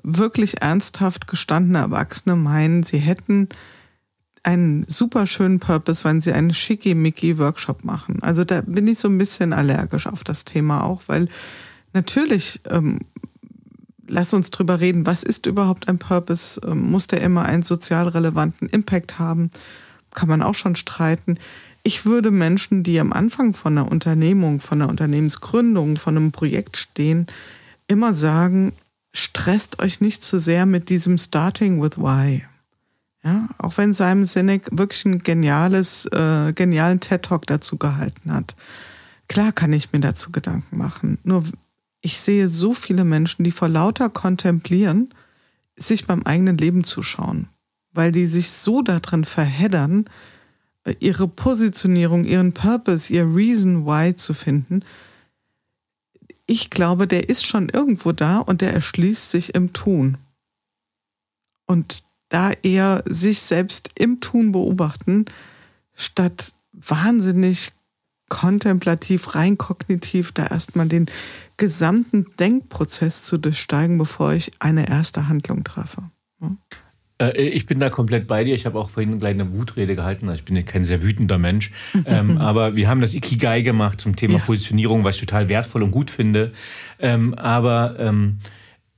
[0.03, 3.49] wirklich ernsthaft gestandene Erwachsene meinen, sie hätten
[4.43, 8.23] einen super schönen Purpose, wenn sie einen schickimicki-Workshop machen.
[8.23, 11.29] Also da bin ich so ein bisschen allergisch auf das Thema auch, weil
[11.93, 13.01] natürlich, ähm,
[14.07, 16.61] lass uns drüber reden, was ist überhaupt ein Purpose?
[16.65, 19.51] Ähm, muss der immer einen sozial relevanten Impact haben?
[20.15, 21.39] Kann man auch schon streiten.
[21.83, 26.77] Ich würde Menschen, die am Anfang von einer Unternehmung, von einer Unternehmensgründung, von einem Projekt
[26.77, 27.27] stehen,
[27.87, 28.73] immer sagen,
[29.19, 32.45] stresst euch nicht zu sehr mit diesem Starting with Why.
[33.25, 38.55] Ja, auch wenn Simon Sinek wirklich ein geniales, äh, genialen TED-Talk dazu gehalten hat.
[39.29, 41.19] Klar kann ich mir dazu Gedanken machen.
[41.25, 41.45] Nur
[42.01, 45.13] ich sehe so viele Menschen, die vor lauter Kontemplieren
[45.77, 47.49] sich beim eigenen Leben zuschauen,
[47.93, 50.05] weil die sich so darin verheddern,
[50.85, 54.85] äh, ihre Positionierung, ihren Purpose, ihr Reason Why zu finden.
[56.51, 60.17] Ich glaube, der ist schon irgendwo da und der erschließt sich im Tun.
[61.67, 65.27] Und da eher sich selbst im Tun beobachten,
[65.95, 67.73] statt wahnsinnig
[68.31, 71.07] kontemplativ, rein kognitiv da erstmal den
[71.59, 76.11] gesamten Denkprozess zu durchsteigen, bevor ich eine erste Handlung treffe.
[77.35, 78.55] Ich bin da komplett bei dir.
[78.55, 80.31] Ich habe auch vorhin gleich eine Wutrede gehalten.
[80.33, 81.73] Ich bin ja kein sehr wütender Mensch.
[82.07, 84.45] ähm, aber wir haben das Ikigai gemacht zum Thema ja.
[84.45, 86.53] Positionierung, was ich total wertvoll und gut finde.
[87.01, 88.39] Ähm, aber ähm,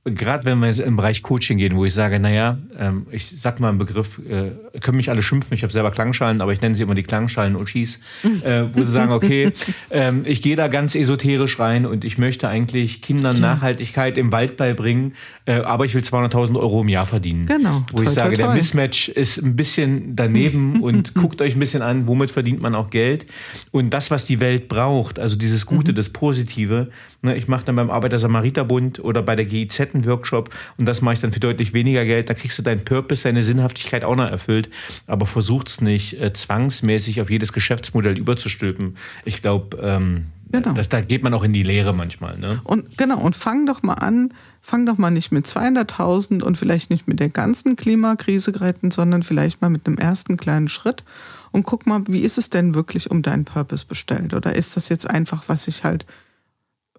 [0.03, 3.59] gerade wenn wir jetzt im Bereich Coaching gehen, wo ich sage, naja, ähm, ich sag
[3.59, 6.73] mal einen Begriff, äh, können mich alle schimpfen, ich habe selber Klangschalen, aber ich nenne
[6.73, 7.99] sie immer die Klangschalen-Uschis,
[8.43, 9.51] äh, wo sie sagen, okay,
[9.91, 14.57] ähm, ich gehe da ganz esoterisch rein und ich möchte eigentlich Kindern Nachhaltigkeit im Wald
[14.57, 15.13] beibringen,
[15.45, 17.47] äh, aber ich will 200.000 Euro im Jahr verdienen.
[17.47, 17.83] Genau.
[17.91, 18.53] Wo toll, ich sage, toll, toll.
[18.53, 22.75] der Mismatch ist ein bisschen daneben und guckt euch ein bisschen an, womit verdient man
[22.75, 23.25] auch Geld.
[23.71, 25.95] Und das, was die Welt braucht, also dieses Gute, mhm.
[25.95, 26.89] das Positive,
[27.21, 31.21] ne, ich mache dann beim Arbeiter-Samariter-Bund oder bei der GIZ Workshop und das mache ich
[31.21, 32.29] dann für deutlich weniger Geld.
[32.29, 34.69] Da kriegst du deinen Purpose, deine Sinnhaftigkeit auch noch erfüllt,
[35.07, 38.97] aber versuch's nicht äh, zwangsmäßig auf jedes Geschäftsmodell überzustülpen.
[39.25, 40.73] Ich glaube, ähm, genau.
[40.73, 42.37] da geht man auch in die Lehre manchmal.
[42.37, 42.61] Ne?
[42.63, 46.89] Und genau, und fang doch mal an, fang doch mal nicht mit 200.000 und vielleicht
[46.91, 51.03] nicht mit der ganzen Klimakrise retten, sondern vielleicht mal mit einem ersten kleinen Schritt
[51.51, 54.33] und guck mal, wie ist es denn wirklich um deinen Purpose bestellt?
[54.33, 56.05] Oder ist das jetzt einfach, was ich halt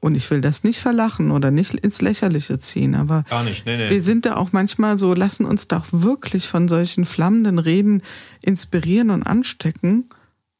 [0.02, 3.76] und ich will das nicht verlachen oder nicht ins Lächerliche ziehen, aber Gar nicht, nee,
[3.76, 3.88] nee.
[3.88, 8.02] wir sind da auch manchmal so, lassen uns doch wirklich von solchen flammenden Reden
[8.40, 10.08] inspirieren und anstecken.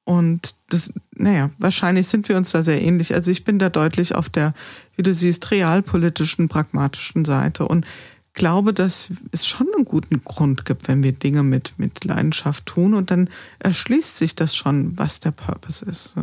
[0.05, 0.93] Und das,
[1.23, 3.15] naja, wahrscheinlich sind wir uns da sehr ähnlich.
[3.15, 4.55] Also ich bin da deutlich auf der,
[4.97, 7.87] wie du siehst, realpolitischen, pragmatischen Seite und
[8.35, 12.95] glaube, dass es schon einen guten Grund gibt, wenn wir Dinge mit, mit Leidenschaft tun
[12.95, 16.17] und dann erschließt sich das schon, was der Purpose ist.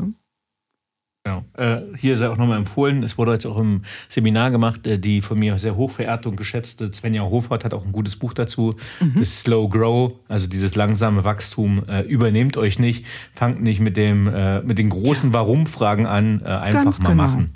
[1.26, 1.43] Genau.
[1.57, 5.22] Äh, hier sei auch nochmal empfohlen, es wurde jetzt auch im Seminar gemacht, äh, die
[5.22, 8.76] von mir sehr hoch verehrte und geschätzte Svenja Hofert hat auch ein gutes Buch dazu,
[9.01, 9.15] mhm.
[9.20, 11.84] das Slow Grow, also dieses langsame Wachstum.
[11.89, 14.30] Äh, übernehmt euch nicht, fangt nicht mit dem
[14.63, 15.34] mit den großen ja.
[15.34, 17.24] Warum-Fragen an, einfach Ganz mal genau.
[17.24, 17.53] machen.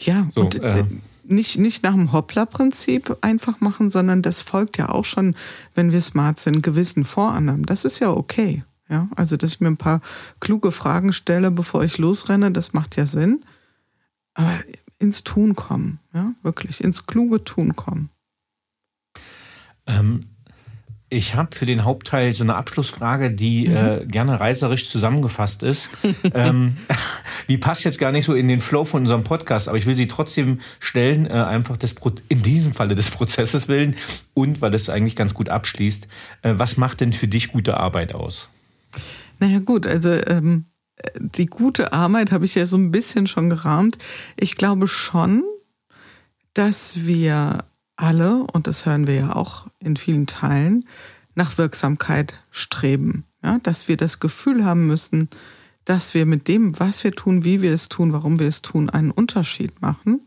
[0.00, 0.84] Ja, so, und äh,
[1.24, 5.34] nicht, nicht nach dem Hoppler-Prinzip einfach machen, sondern das folgt ja auch schon,
[5.74, 7.66] wenn wir smart sind, gewissen Vorannahmen.
[7.66, 8.62] Das ist ja okay.
[8.90, 10.00] Ja, also dass ich mir ein paar
[10.40, 13.44] kluge Fragen stelle, bevor ich losrenne, das macht ja Sinn.
[14.34, 14.58] Aber
[14.98, 18.10] ins Tun kommen, ja, wirklich ins kluge Tun kommen.
[19.86, 20.20] Ähm,
[21.10, 23.76] ich habe für den Hauptteil so eine Abschlussfrage, die mhm.
[23.76, 25.88] äh, gerne reißerisch zusammengefasst ist.
[26.34, 26.76] ähm,
[27.48, 29.96] die passt jetzt gar nicht so in den Flow von unserem Podcast, aber ich will
[29.96, 33.96] sie trotzdem stellen, äh, einfach des Pro in diesem Falle des Prozesses willen
[34.34, 36.08] und weil es eigentlich ganz gut abschließt.
[36.42, 38.50] Äh, was macht denn für dich gute Arbeit aus?
[39.38, 40.66] Naja gut, also ähm,
[41.18, 43.98] die gute Arbeit habe ich ja so ein bisschen schon gerahmt.
[44.36, 45.44] Ich glaube schon,
[46.54, 47.64] dass wir
[47.96, 50.88] alle, und das hören wir ja auch in vielen Teilen,
[51.34, 53.24] nach Wirksamkeit streben.
[53.42, 55.28] Ja, dass wir das Gefühl haben müssen,
[55.84, 58.90] dass wir mit dem, was wir tun, wie wir es tun, warum wir es tun,
[58.90, 60.20] einen Unterschied machen.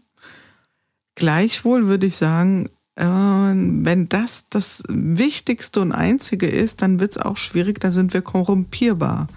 [1.15, 7.37] Gleichwohl würde ich sagen, wenn das das Wichtigste und Einzige ist, dann wird es auch
[7.37, 9.27] schwierig, da sind wir korrumpierbar.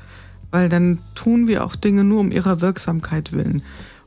[0.51, 3.63] Weil dann tun wir auch Dinge nur um ihrer Wirksamkeit willen.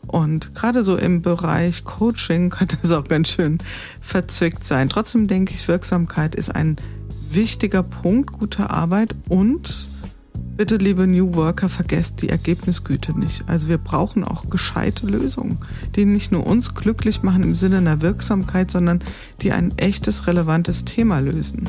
[0.05, 3.57] Und gerade so im Bereich Coaching kann das auch ganz schön
[4.01, 4.89] verzwickt sein.
[4.89, 6.77] Trotzdem denke ich, Wirksamkeit ist ein
[7.29, 9.86] wichtiger Punkt, gute Arbeit und
[10.57, 13.43] Bitte, liebe New Worker, vergesst die Ergebnisgüte nicht.
[13.45, 15.59] Also wir brauchen auch gescheite Lösungen,
[15.95, 19.03] die nicht nur uns glücklich machen im Sinne einer Wirksamkeit, sondern
[19.43, 21.67] die ein echtes, relevantes Thema lösen.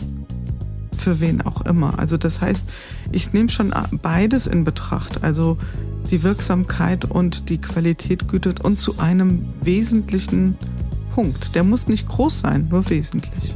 [0.97, 1.99] Für wen auch immer.
[1.99, 2.65] Also das heißt,
[3.13, 5.23] ich nehme schon beides in Betracht.
[5.23, 5.59] Also
[6.11, 10.57] die Wirksamkeit und die Qualität gütet und zu einem wesentlichen
[11.15, 11.55] Punkt.
[11.55, 13.55] Der muss nicht groß sein, nur wesentlich.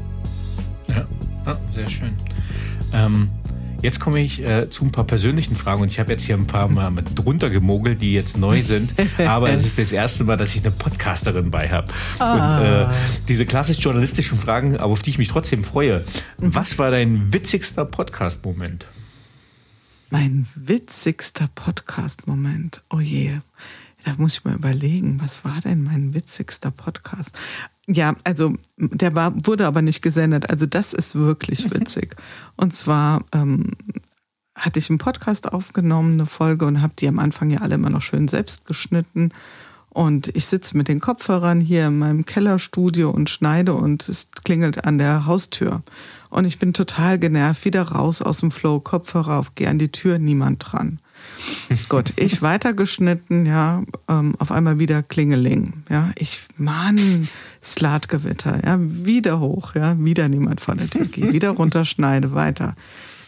[0.88, 1.06] Ja,
[1.46, 2.12] ja sehr schön.
[2.92, 3.30] Ähm,
[3.82, 6.46] Jetzt komme ich äh, zu ein paar persönlichen Fragen und ich habe jetzt hier ein
[6.46, 8.94] paar Mal mit drunter gemogelt, die jetzt neu sind.
[9.18, 11.92] Aber es ist das erste Mal, dass ich eine Podcasterin bei habe.
[12.20, 12.58] Ah.
[12.58, 16.04] Und äh, diese klassisch journalistischen Fragen, aber auf die ich mich trotzdem freue.
[16.38, 16.54] Mhm.
[16.54, 18.86] Was war dein witzigster Podcast-Moment?
[20.10, 22.82] Mein witzigster Podcast-Moment.
[22.88, 23.40] Oh je.
[24.04, 27.36] Da muss ich mal überlegen, was war denn mein witzigster Podcast?
[27.88, 30.50] Ja, also der war, wurde aber nicht gesendet.
[30.50, 32.16] Also das ist wirklich witzig.
[32.56, 33.72] Und zwar ähm,
[34.54, 37.90] hatte ich einen Podcast aufgenommen, eine Folge und habe die am Anfang ja alle immer
[37.90, 39.32] noch schön selbst geschnitten.
[39.88, 44.86] Und ich sitze mit den Kopfhörern hier in meinem Kellerstudio und schneide und es klingelt
[44.86, 45.82] an der Haustür.
[46.30, 49.92] Und ich bin total genervt, wieder raus aus dem Flow, Kopfhörer auf, gehe an die
[49.92, 50.98] Tür, niemand dran.
[51.88, 57.28] Gut, ich weitergeschnitten, ja, ähm, auf einmal wieder Klingeling, ja, ich, Mann,
[57.62, 62.74] Slatgewitter, ja, wieder hoch, ja, wieder niemand vor der Tür, gehe wieder runter, schneide weiter.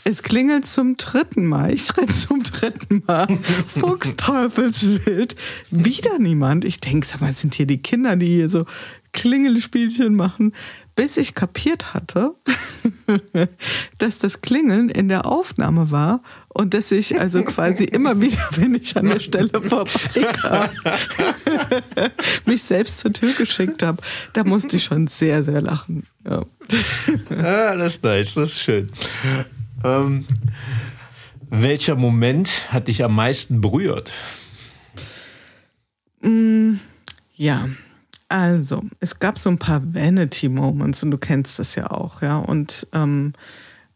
[0.07, 1.73] Es klingelt zum dritten Mal.
[1.73, 3.27] Ich renne zum dritten Mal.
[3.69, 5.35] Fuchsteufelswild.
[5.71, 6.67] Wieder niemand.
[6.67, 8.67] Ich denke, sag mal, sind hier die Kinder, die hier so
[9.15, 10.53] Klingelspielchen machen
[10.97, 12.35] bis ich kapiert hatte,
[13.99, 18.75] dass das Klingeln in der Aufnahme war und dass ich also quasi immer wieder, wenn
[18.75, 20.69] ich an der Stelle vorbeikam,
[22.47, 24.01] mich selbst zur Tür geschickt habe.
[24.33, 26.05] Da musste ich schon sehr, sehr lachen.
[26.25, 26.45] Ja.
[27.31, 28.91] Ah, das ist nice, das ist schön.
[29.83, 30.27] Ähm,
[31.51, 34.13] welcher Moment hat dich am meisten berührt?
[36.23, 36.75] Mm,
[37.35, 37.69] ja,
[38.35, 42.39] also, es gab so ein paar Vanity-Moments und du kennst das ja auch, ja.
[42.39, 43.33] Und ähm,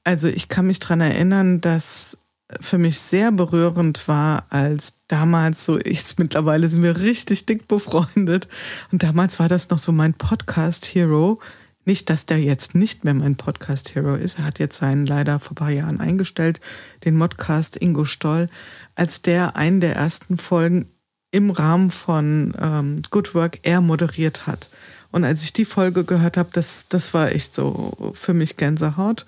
[0.05, 2.17] also ich kann mich dran erinnern, dass
[2.61, 8.47] für mich sehr berührend war, als damals so, jetzt mittlerweile sind wir richtig dick befreundet.
[8.93, 11.41] Und damals war das noch so mein Podcast-Hero.
[11.85, 14.39] Nicht, dass der jetzt nicht mehr mein Podcast-Hero ist.
[14.39, 16.61] Er hat jetzt seinen leider vor ein paar Jahren eingestellt,
[17.05, 18.49] den Modcast Ingo Stoll,
[18.95, 20.87] als der einen der ersten Folgen
[21.31, 24.69] im Rahmen von ähm, Good Work er moderiert hat.
[25.11, 29.25] Und als ich die Folge gehört habe, das, das war echt so für mich Gänsehaut.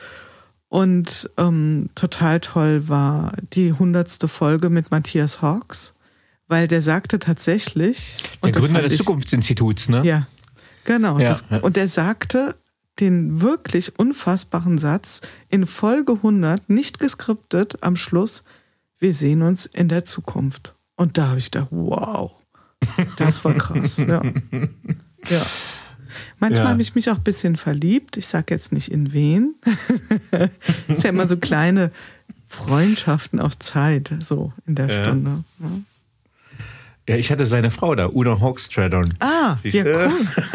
[0.68, 5.94] Und ähm, total toll war die hundertste Folge mit Matthias Hawks,
[6.46, 8.18] weil der sagte tatsächlich.
[8.44, 10.02] Der Gründer des ich, Zukunftsinstituts, ne?
[10.04, 10.28] Ja,
[10.84, 11.18] genau.
[11.18, 11.58] Ja, das, ja.
[11.58, 12.54] Und er sagte
[13.00, 18.44] den wirklich unfassbaren Satz in Folge 100, nicht geskriptet, am Schluss,
[18.98, 20.74] wir sehen uns in der Zukunft.
[21.00, 22.32] Und da habe ich gedacht, wow,
[23.16, 23.96] das war krass.
[23.96, 24.20] ja.
[25.30, 25.46] ja.
[26.38, 26.68] Manchmal ja.
[26.68, 28.18] habe ich mich auch ein bisschen verliebt.
[28.18, 29.54] Ich sage jetzt nicht in wen.
[30.88, 31.90] ist ja immer so kleine
[32.48, 35.02] Freundschaften auf Zeit, so in der ja.
[35.02, 35.42] Stunde.
[35.58, 35.70] Ja.
[37.08, 39.14] Ja, ich hatte seine Frau da, Una Hawkstradon.
[39.20, 40.10] Ah, Siehst ja, cool.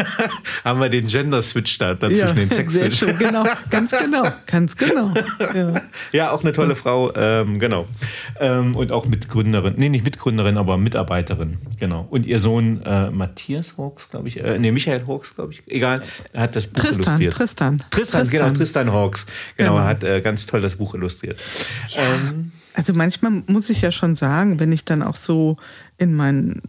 [0.63, 3.01] Haben wir den Gender-Switch da, da ja, zwischen den Sex-Switch.
[3.17, 5.11] Genau, ganz genau, ganz genau.
[5.39, 5.81] Ja,
[6.13, 7.87] ja auch eine tolle Frau, ähm, genau.
[8.39, 12.07] Ähm, und auch Mitgründerin, nee, nicht Mitgründerin, aber Mitarbeiterin, genau.
[12.09, 16.03] Und ihr Sohn äh, Matthias Hawks, glaube ich, äh, nee, Michael Hawks, glaube ich, egal,
[16.31, 17.33] er hat das Buch Tristan, illustriert.
[17.33, 18.21] Tristan, Tristan.
[18.21, 19.25] Tristan, genau, Tristan Hawks.
[19.57, 19.83] Genau, genau.
[19.83, 21.37] er hat äh, ganz toll das Buch illustriert.
[21.89, 22.01] Ja.
[22.01, 25.57] Ähm, also manchmal muss ich ja schon sagen, wenn ich dann auch so
[25.97, 26.61] in meinen,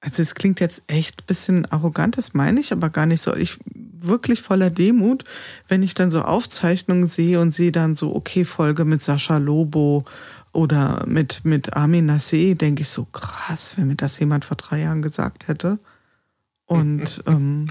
[0.00, 3.34] also es klingt jetzt echt ein bisschen arrogant, das meine ich aber gar nicht so.
[3.34, 3.58] Ich
[4.06, 5.24] wirklich voller Demut,
[5.68, 10.04] wenn ich dann so Aufzeichnungen sehe und sehe dann so, okay, Folge mit Sascha Lobo
[10.52, 14.80] oder mit, mit Armin Nassé, denke ich so, krass, wenn mir das jemand vor drei
[14.80, 15.78] Jahren gesagt hätte.
[16.66, 17.70] Und ähm,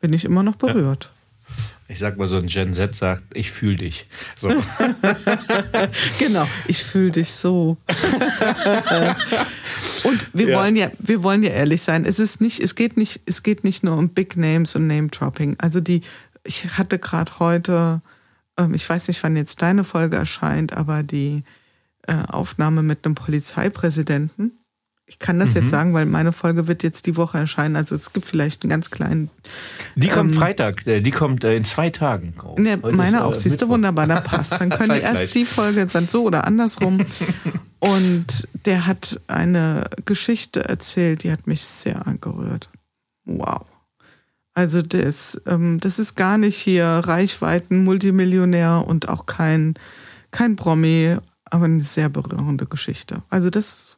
[0.00, 1.13] bin ich immer noch berührt
[1.86, 4.06] ich sag mal so ein Gen Z sagt, ich fühle dich.
[4.36, 4.48] So.
[6.18, 7.76] genau, ich fühle dich so.
[10.04, 10.58] und wir ja.
[10.58, 12.06] wollen ja, wir wollen ja ehrlich sein.
[12.06, 15.08] Es ist nicht, es geht nicht, es geht nicht nur um Big Names und Name
[15.08, 15.56] Dropping.
[15.58, 16.00] Also die,
[16.42, 18.00] ich hatte gerade heute,
[18.56, 21.44] ähm, ich weiß nicht, wann jetzt deine Folge erscheint, aber die
[22.06, 24.52] äh, Aufnahme mit einem Polizeipräsidenten
[25.06, 25.62] ich kann das mhm.
[25.62, 27.76] jetzt sagen, weil meine Folge wird jetzt die Woche erscheinen.
[27.76, 29.30] Also es gibt vielleicht einen ganz kleinen.
[29.96, 32.34] Die kommt ähm, Freitag, äh, die kommt äh, in zwei Tagen.
[32.56, 34.60] Ne, meine ist, auch, äh, siehst du, wunderbar, da passt.
[34.60, 37.04] Dann können die erst die Folge dann so oder andersrum.
[37.80, 42.70] Und der hat eine Geschichte erzählt, die hat mich sehr angerührt.
[43.26, 43.66] Wow.
[44.54, 49.74] Also das, ähm, das ist gar nicht hier Reichweiten, Multimillionär und auch kein,
[50.30, 53.22] kein Promi, aber eine sehr berührende Geschichte.
[53.28, 53.93] Also das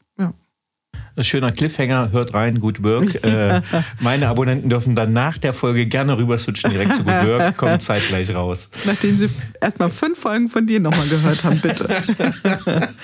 [1.20, 3.24] Schöner Cliffhanger, hört rein, Good Work.
[3.26, 3.60] Äh,
[3.98, 7.80] meine Abonnenten dürfen dann nach der Folge gerne rüber switchen direkt zu Good Work, kommen
[7.80, 8.70] zeitgleich raus.
[8.84, 9.28] Nachdem sie
[9.60, 11.88] erstmal fünf Folgen von dir nochmal gehört haben, bitte.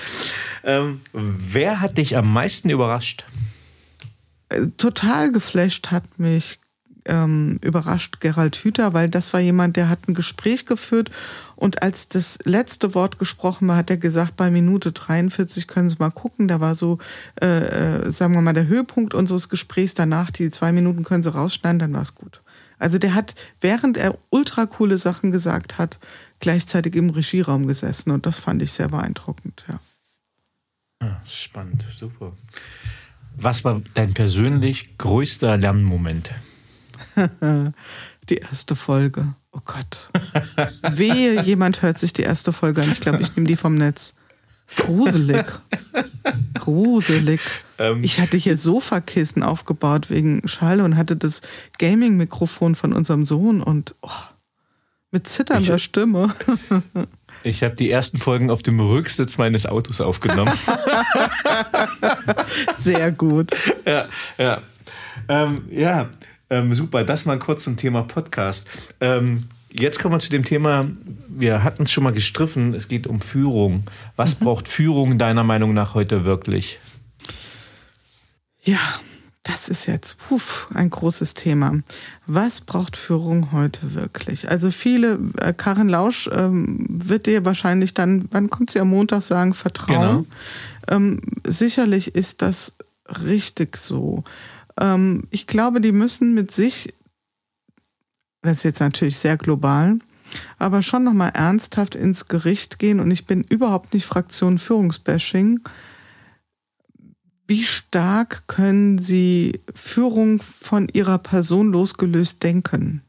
[0.63, 3.25] ähm, wer hat dich am meisten überrascht?
[4.49, 6.59] Äh, total geflasht hat mich
[7.05, 11.11] ähm, überrascht Gerald Hüther, weil das war jemand, der hat ein Gespräch geführt
[11.55, 15.97] und als das letzte Wort gesprochen war, hat er gesagt, bei Minute 43 können Sie
[15.99, 16.97] mal gucken, da war so,
[17.41, 21.33] äh, äh, sagen wir mal, der Höhepunkt unseres Gesprächs danach, die zwei Minuten können Sie
[21.33, 22.41] rausschneiden, dann war es gut.
[22.79, 25.99] Also der hat, während er ultra coole Sachen gesagt hat,
[26.39, 29.79] gleichzeitig im Regieraum gesessen und das fand ich sehr beeindruckend, ja.
[30.99, 32.33] Ah, spannend, super.
[33.35, 36.31] Was war dein persönlich größter Lernmoment?
[38.29, 39.35] die erste Folge.
[39.51, 40.09] Oh Gott.
[40.89, 42.91] Wehe, jemand hört sich die erste Folge an.
[42.91, 44.13] Ich glaube, ich nehme die vom Netz.
[44.77, 45.45] Gruselig.
[46.55, 47.39] Gruselig.
[47.77, 48.03] Ähm.
[48.03, 51.41] Ich hatte hier Sofakissen aufgebaut wegen Schall und hatte das
[51.77, 54.09] Gaming-Mikrofon von unserem Sohn und oh,
[55.11, 56.33] mit zitternder ich, Stimme.
[57.45, 60.53] Ich habe die ersten Folgen auf dem Rücksitz meines Autos aufgenommen.
[62.79, 63.51] Sehr gut.
[63.85, 64.07] Ja,
[64.37, 64.61] ja.
[65.27, 66.09] Ähm, ja,
[66.53, 67.03] ähm, super.
[67.03, 68.67] Das mal kurz zum Thema Podcast.
[69.01, 70.87] Ähm, jetzt kommen wir zu dem Thema,
[71.27, 73.85] wir hatten es schon mal gestriffen, es geht um Führung.
[74.15, 74.45] Was mhm.
[74.45, 76.79] braucht Führung deiner Meinung nach heute wirklich?
[78.61, 78.79] Ja,
[79.43, 80.39] das ist jetzt puh,
[80.73, 81.79] ein großes Thema.
[82.27, 84.49] Was braucht Führung heute wirklich?
[84.49, 89.23] Also viele, äh, Karin Lausch ähm, wird dir wahrscheinlich dann, wann kommt sie am Montag
[89.23, 90.27] sagen, vertrauen.
[90.87, 90.95] Genau.
[90.95, 92.73] Ähm, sicherlich ist das
[93.25, 94.23] richtig so.
[94.79, 96.93] Ähm, ich glaube, die müssen mit sich,
[98.41, 99.99] das ist jetzt natürlich sehr global,
[100.57, 102.99] aber schon nochmal ernsthaft ins Gericht gehen.
[102.99, 105.61] Und ich bin überhaupt nicht Fraktion Führungsbashing
[107.47, 113.01] wie stark können Sie Führung von Ihrer Person losgelöst denken?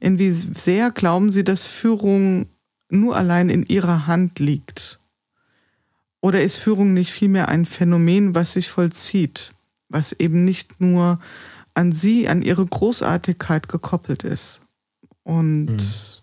[0.00, 2.48] Inwie sehr glauben Sie, dass Führung
[2.88, 4.98] nur allein in Ihrer Hand liegt?
[6.20, 9.52] Oder ist Führung nicht vielmehr ein Phänomen, was sich vollzieht,
[9.90, 11.20] was eben nicht nur
[11.74, 14.62] an Sie, an Ihre Großartigkeit gekoppelt ist?
[15.22, 16.20] Und mhm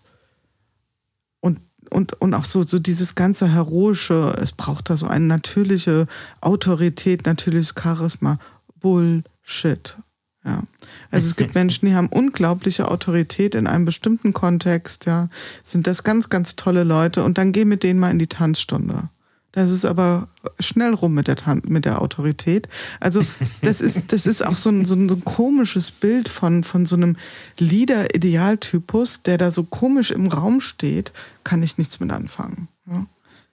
[1.90, 6.06] und, und auch so, so dieses ganze heroische, es braucht da so eine natürliche
[6.40, 8.38] Autorität, natürliches Charisma.
[8.80, 9.98] Bullshit.
[10.44, 10.62] Ja.
[11.10, 15.28] Also es gibt Menschen, die haben unglaubliche Autorität in einem bestimmten Kontext, ja,
[15.64, 19.08] sind das ganz, ganz tolle Leute und dann geh mit denen mal in die Tanzstunde.
[19.52, 20.28] Das ist aber
[20.60, 22.68] schnell rum mit der, mit der Autorität.
[23.00, 23.24] Also
[23.62, 26.84] das ist, das ist auch so ein, so ein, so ein komisches Bild von, von
[26.84, 27.16] so einem
[27.58, 31.12] Leader-Idealtypus, der da so komisch im Raum steht,
[31.44, 32.68] kann ich nichts mit anfangen.
[32.86, 33.06] Ja.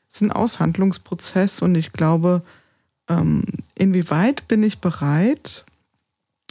[0.09, 2.43] Es ist ein Aushandlungsprozess und ich glaube,
[3.07, 3.43] ähm,
[3.75, 5.65] inwieweit bin ich bereit,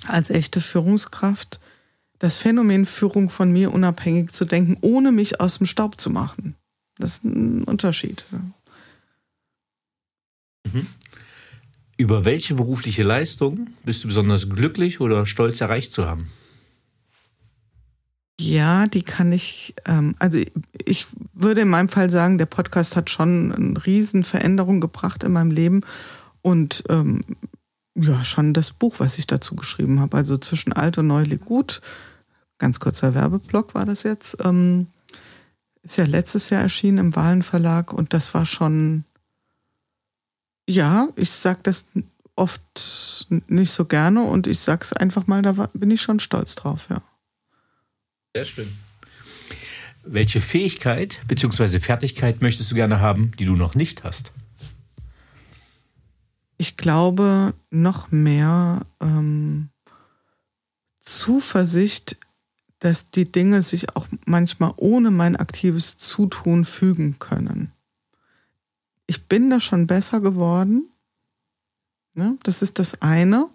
[0.07, 1.61] als echte Führungskraft
[2.19, 6.55] das Phänomen Führung von mir unabhängig zu denken, ohne mich aus dem Staub zu machen.
[6.99, 8.25] Das ist ein Unterschied.
[8.33, 8.41] Ja.
[10.75, 10.87] Mhm.
[11.97, 16.29] Über welche berufliche Leistung bist du besonders glücklich oder stolz erreicht zu haben?
[18.41, 20.41] Ja, die kann ich, ähm, also
[20.85, 25.33] ich würde in meinem Fall sagen, der Podcast hat schon eine riesen Veränderung gebracht in
[25.33, 25.83] meinem Leben
[26.43, 27.23] und ähm,
[27.95, 31.45] ja, schon das Buch, was ich dazu geschrieben habe, also zwischen alt und neu liegt
[31.45, 31.81] gut.
[32.59, 34.37] Ganz kurzer Werbeblock war das jetzt.
[34.45, 34.89] Ähm,
[35.83, 39.05] ist ja letztes Jahr erschienen im Wahlenverlag und das war schon
[40.69, 41.85] ja, ich sage das
[42.37, 46.55] oft nicht so gerne und ich sage es einfach mal, da bin ich schon stolz
[46.55, 47.03] drauf, ja.
[48.35, 48.79] Sehr schön.
[50.05, 51.81] Welche Fähigkeit bzw.
[51.81, 54.33] Fertigkeit möchtest du gerne haben, die du noch nicht hast?
[56.57, 59.71] Ich glaube, noch mehr ähm,
[61.01, 62.17] Zuversicht,
[62.81, 67.74] dass die Dinge sich auch manchmal ohne mein aktives Zutun fügen können
[69.07, 70.89] ich bin da schon besser geworden.
[72.15, 72.39] Ne?
[72.43, 73.49] Das ist das eine.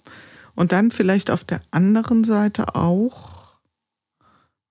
[0.56, 3.56] Und dann vielleicht auf der anderen Seite auch,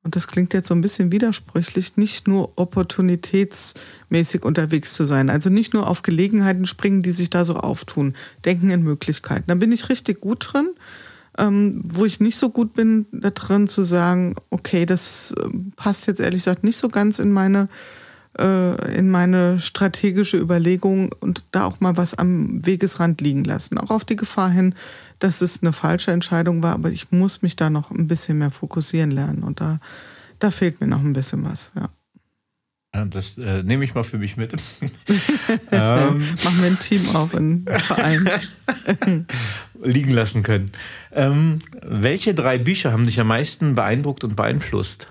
[0.05, 5.31] und das klingt jetzt so ein bisschen widersprüchlich, nicht nur opportunitätsmäßig unterwegs zu sein.
[5.31, 8.15] Also nicht nur auf Gelegenheiten springen, die sich da so auftun.
[8.45, 9.45] Denken in Möglichkeiten.
[9.47, 10.71] Da bin ich richtig gut drin.
[11.37, 16.09] Ähm, wo ich nicht so gut bin, da drin zu sagen, okay, das äh, passt
[16.09, 17.69] jetzt ehrlich gesagt nicht so ganz in meine
[18.39, 23.79] in meine strategische Überlegung und da auch mal was am Wegesrand liegen lassen.
[23.79, 24.75] Auch auf die Gefahr hin,
[25.19, 28.51] dass es eine falsche Entscheidung war, aber ich muss mich da noch ein bisschen mehr
[28.51, 29.81] fokussieren lernen und da,
[30.39, 31.89] da fehlt mir noch ein bisschen was, ja.
[33.11, 34.53] Das äh, nehme ich mal für mich mit.
[35.71, 36.21] ähm.
[36.21, 38.29] Machen wir ein Team auf, einen Verein.
[39.83, 40.73] liegen lassen können.
[41.13, 45.09] Ähm, welche drei Bücher haben dich am meisten beeindruckt und beeinflusst?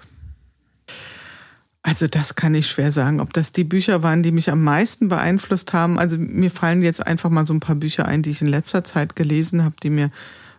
[1.87, 5.07] Also das kann ich schwer sagen, ob das die Bücher waren, die mich am meisten
[5.07, 5.97] beeinflusst haben.
[5.97, 8.83] Also mir fallen jetzt einfach mal so ein paar Bücher ein, die ich in letzter
[8.83, 10.11] Zeit gelesen habe, die mir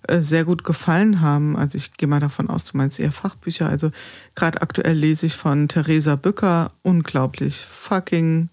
[0.05, 1.55] äh, sehr gut gefallen haben.
[1.55, 3.69] Also ich gehe mal davon aus, du meinst eher Fachbücher.
[3.69, 3.91] Also
[4.35, 8.49] gerade aktuell lese ich von Theresa Bücker, unglaublich fucking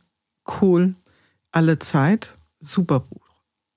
[0.59, 0.95] cool.
[1.53, 3.25] Alle Zeit, super Buch.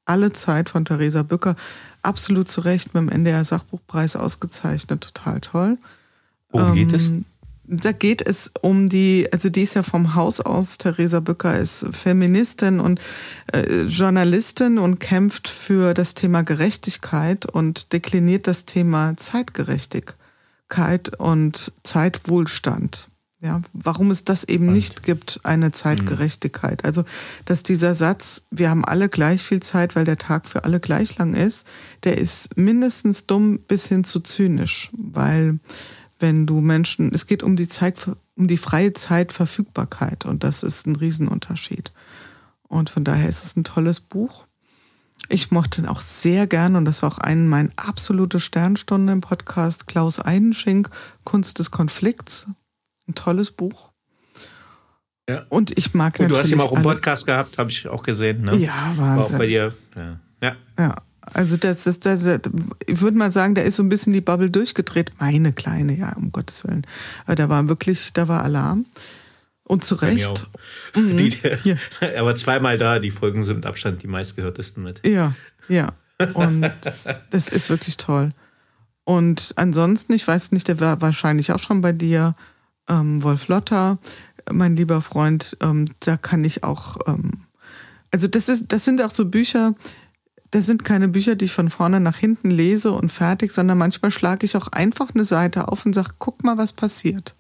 [0.07, 1.55] Alle Zeit von Theresa Bücker,
[2.03, 5.79] absolut zu Recht mit dem NDR Sachbuchpreis ausgezeichnet, total toll.
[6.51, 7.13] Worum geht es?
[7.71, 11.87] Da geht es um die, also die ist ja vom Haus aus, Theresa Bücker ist
[11.93, 12.99] Feministin und
[13.53, 23.09] äh, Journalistin und kämpft für das Thema Gerechtigkeit und dekliniert das Thema Zeitgerechtigkeit und Zeitwohlstand.
[23.41, 26.85] Ja, warum es das eben nicht gibt, eine Zeitgerechtigkeit.
[26.85, 27.05] Also,
[27.45, 31.19] dass dieser Satz, wir haben alle gleich viel Zeit, weil der Tag für alle gleich
[31.19, 31.65] lang ist,
[32.03, 35.61] der ist mindestens dumm bis hin zu zynisch, weil
[36.19, 37.97] wenn du Menschen, es geht um die Zeit,
[38.37, 41.93] um die freie Zeitverfügbarkeit und das ist ein Riesenunterschied.
[42.69, 44.47] Und von daher ist es ein tolles Buch.
[45.29, 49.21] Ich mochte ihn auch sehr gern und das war auch eine meiner absolute Sternstunden im
[49.21, 49.87] Podcast.
[49.87, 50.91] Klaus Eidenschink,
[51.25, 52.47] Kunst des Konflikts.
[53.09, 53.91] Ein tolles Buch.
[55.29, 55.45] Ja.
[55.49, 58.03] Und ich mag Und du natürlich hast ihn auch im Podcast gehabt, habe ich auch
[58.03, 58.43] gesehen.
[58.43, 58.57] Ne?
[58.57, 59.39] Ja, War auch Wahnsinn.
[59.39, 59.75] bei dir.
[59.95, 60.21] Ja.
[60.43, 60.57] ja.
[60.79, 60.95] Ja,
[61.33, 62.41] also das ist, das, das,
[62.87, 65.13] ich würde mal sagen, da ist so ein bisschen die Bubble durchgedreht.
[65.19, 66.87] Meine kleine, ja, um Gottes Willen.
[67.25, 68.87] Aber da war wirklich, da war Alarm.
[69.65, 70.29] Und zu Recht.
[70.29, 70.47] auch.
[70.97, 71.77] Die, Ja.
[72.01, 75.07] Er war zweimal da, die Folgen sind mit Abstand die meistgehörtesten mit.
[75.07, 75.35] Ja,
[75.69, 75.93] ja.
[76.35, 76.71] Und
[77.31, 78.33] das ist wirklich toll.
[79.05, 82.35] Und ansonsten, ich weiß nicht, der war wahrscheinlich auch schon bei dir,
[82.89, 83.99] ähm, Wolf Lotter,
[84.51, 87.45] mein lieber Freund, ähm, da kann ich auch, ähm,
[88.11, 89.75] also das ist, das sind auch so Bücher,
[90.51, 94.11] das sind keine Bücher, die ich von vorne nach hinten lese und fertig, sondern manchmal
[94.11, 97.35] schlage ich auch einfach eine Seite auf und sage, guck mal, was passiert.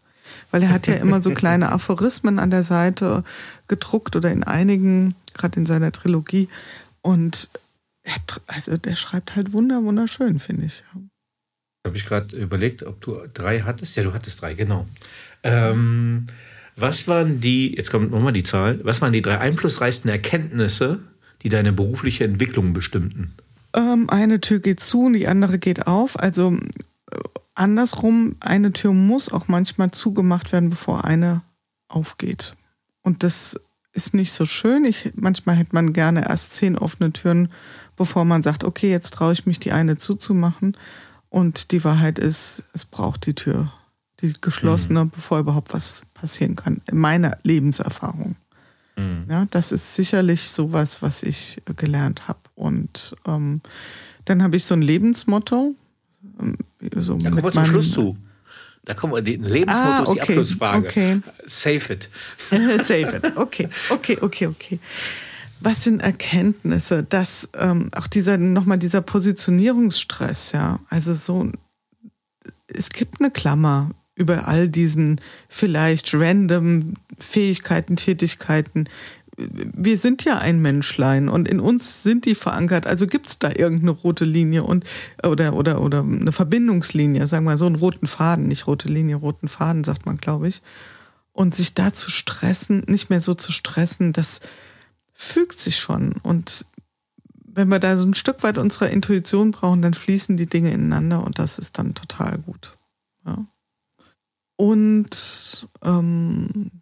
[0.50, 3.24] Weil er hat ja immer so kleine Aphorismen an der Seite
[3.66, 6.48] gedruckt oder in einigen, gerade in seiner Trilogie.
[7.00, 7.48] Und
[8.02, 10.84] er, also der schreibt halt wunder, wunderschön, finde ich.
[11.86, 13.96] Habe ich gerade überlegt, ob du drei hattest?
[13.96, 14.86] Ja, du hattest drei, genau.
[15.42, 16.26] Ähm,
[16.76, 21.00] was waren die, jetzt kommt nochmal die Zahl, was waren die drei einflussreichsten Erkenntnisse,
[21.42, 23.34] die deine berufliche Entwicklung bestimmten?
[23.74, 26.18] Ähm, eine Tür geht zu und die andere geht auf.
[26.18, 27.16] Also äh,
[27.54, 31.42] andersrum, eine Tür muss auch manchmal zugemacht werden, bevor eine
[31.88, 32.56] aufgeht.
[33.02, 33.58] Und das
[33.92, 34.84] ist nicht so schön.
[34.84, 37.48] Ich, manchmal hätte man gerne erst zehn offene Türen,
[37.96, 40.76] bevor man sagt, okay, jetzt traue ich mich, die eine zuzumachen.
[41.28, 43.72] Und die Wahrheit ist, es braucht die Tür,
[44.20, 46.80] die geschlossene, bevor überhaupt was passieren kann.
[46.90, 48.36] In meiner Lebenserfahrung.
[49.28, 52.40] Ja, das ist sicherlich sowas, was ich gelernt habe.
[52.56, 53.60] Und ähm,
[54.24, 55.74] dann habe ich so ein Lebensmotto.
[56.40, 56.56] ähm,
[56.96, 58.16] So Da kommen wir zum Schluss zu.
[58.84, 60.86] Da kommen wir, die Lebensmotto Ah, ist die okay, Abschlussfrage.
[60.88, 61.20] okay.
[61.46, 62.08] Save it.
[62.84, 63.36] Save it.
[63.36, 64.80] Okay, okay, okay, okay.
[65.60, 67.02] Was sind Erkenntnisse?
[67.04, 71.50] Dass ähm, auch dieser nochmal dieser Positionierungsstress, ja, also so,
[72.66, 78.88] es gibt eine Klammer über all diesen vielleicht random Fähigkeiten, Tätigkeiten.
[79.36, 82.86] Wir sind ja ein Menschlein und in uns sind die verankert.
[82.88, 84.84] Also gibt es da irgendeine rote Linie und
[85.22, 89.16] oder oder oder eine Verbindungslinie, sagen wir mal so einen roten Faden, nicht rote Linie,
[89.16, 90.62] roten Faden sagt man, glaube ich.
[91.32, 94.40] Und sich da zu stressen, nicht mehr so zu stressen, das
[95.12, 96.14] fügt sich schon.
[96.22, 96.64] Und
[97.58, 101.24] wenn wir da so ein Stück weit unserer Intuition brauchen, dann fließen die Dinge ineinander
[101.24, 102.76] und das ist dann total gut.
[103.26, 103.46] Ja.
[104.58, 106.72] Und ähm,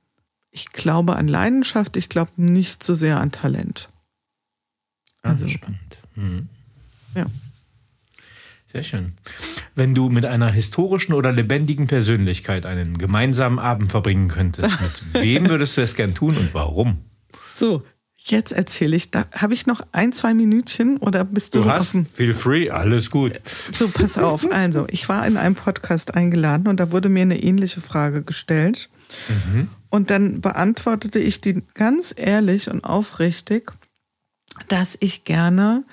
[0.51, 3.91] ich glaube an Leidenschaft, ich glaube nicht so sehr an Talent.
[5.21, 5.99] Also spannend.
[6.15, 6.49] Mhm.
[7.15, 7.27] Ja.
[8.65, 9.13] Sehr schön.
[9.75, 15.51] Wenn du mit einer historischen oder lebendigen Persönlichkeit einen gemeinsamen Abend verbringen könntest, mit wem
[15.51, 17.05] würdest du es gern tun und warum?
[17.53, 17.85] So,
[18.31, 19.11] jetzt erzähle ich.
[19.11, 22.71] Da habe ich noch ein, zwei Minütchen oder bist du, Du hast, dem feel free,
[22.71, 23.41] alles gut.
[23.73, 24.47] So, pass auf.
[24.57, 28.89] Also, ich war in einem Podcast eingeladen und da wurde mir eine ähnliche Frage gestellt.
[29.91, 33.73] Und dann beantwortete ich die ganz ehrlich und aufrichtig,
[34.69, 35.85] dass ich gerne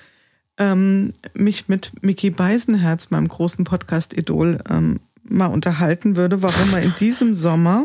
[0.58, 6.92] ähm, mich mit Mickey Beisenherz, meinem großen Podcast-Idol, ähm, mal unterhalten würde, warum er in
[7.00, 7.84] diesem Sommer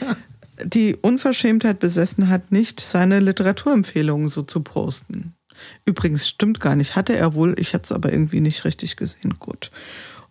[0.64, 5.34] die Unverschämtheit besessen hat, nicht seine Literaturempfehlungen so zu posten.
[5.84, 9.36] Übrigens stimmt gar nicht, hatte er wohl, ich hatte es aber irgendwie nicht richtig gesehen.
[9.38, 9.70] Gut.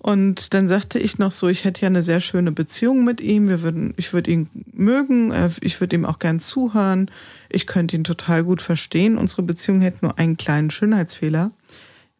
[0.06, 3.48] Und dann sagte ich noch so, ich hätte ja eine sehr schöne Beziehung mit ihm.
[3.48, 7.10] Wir würden, ich würde ihn mögen, äh, ich würde ihm auch gern zuhören.
[7.50, 9.18] Ich könnte ihn total gut verstehen.
[9.18, 11.50] Unsere Beziehung hätte nur einen kleinen Schönheitsfehler,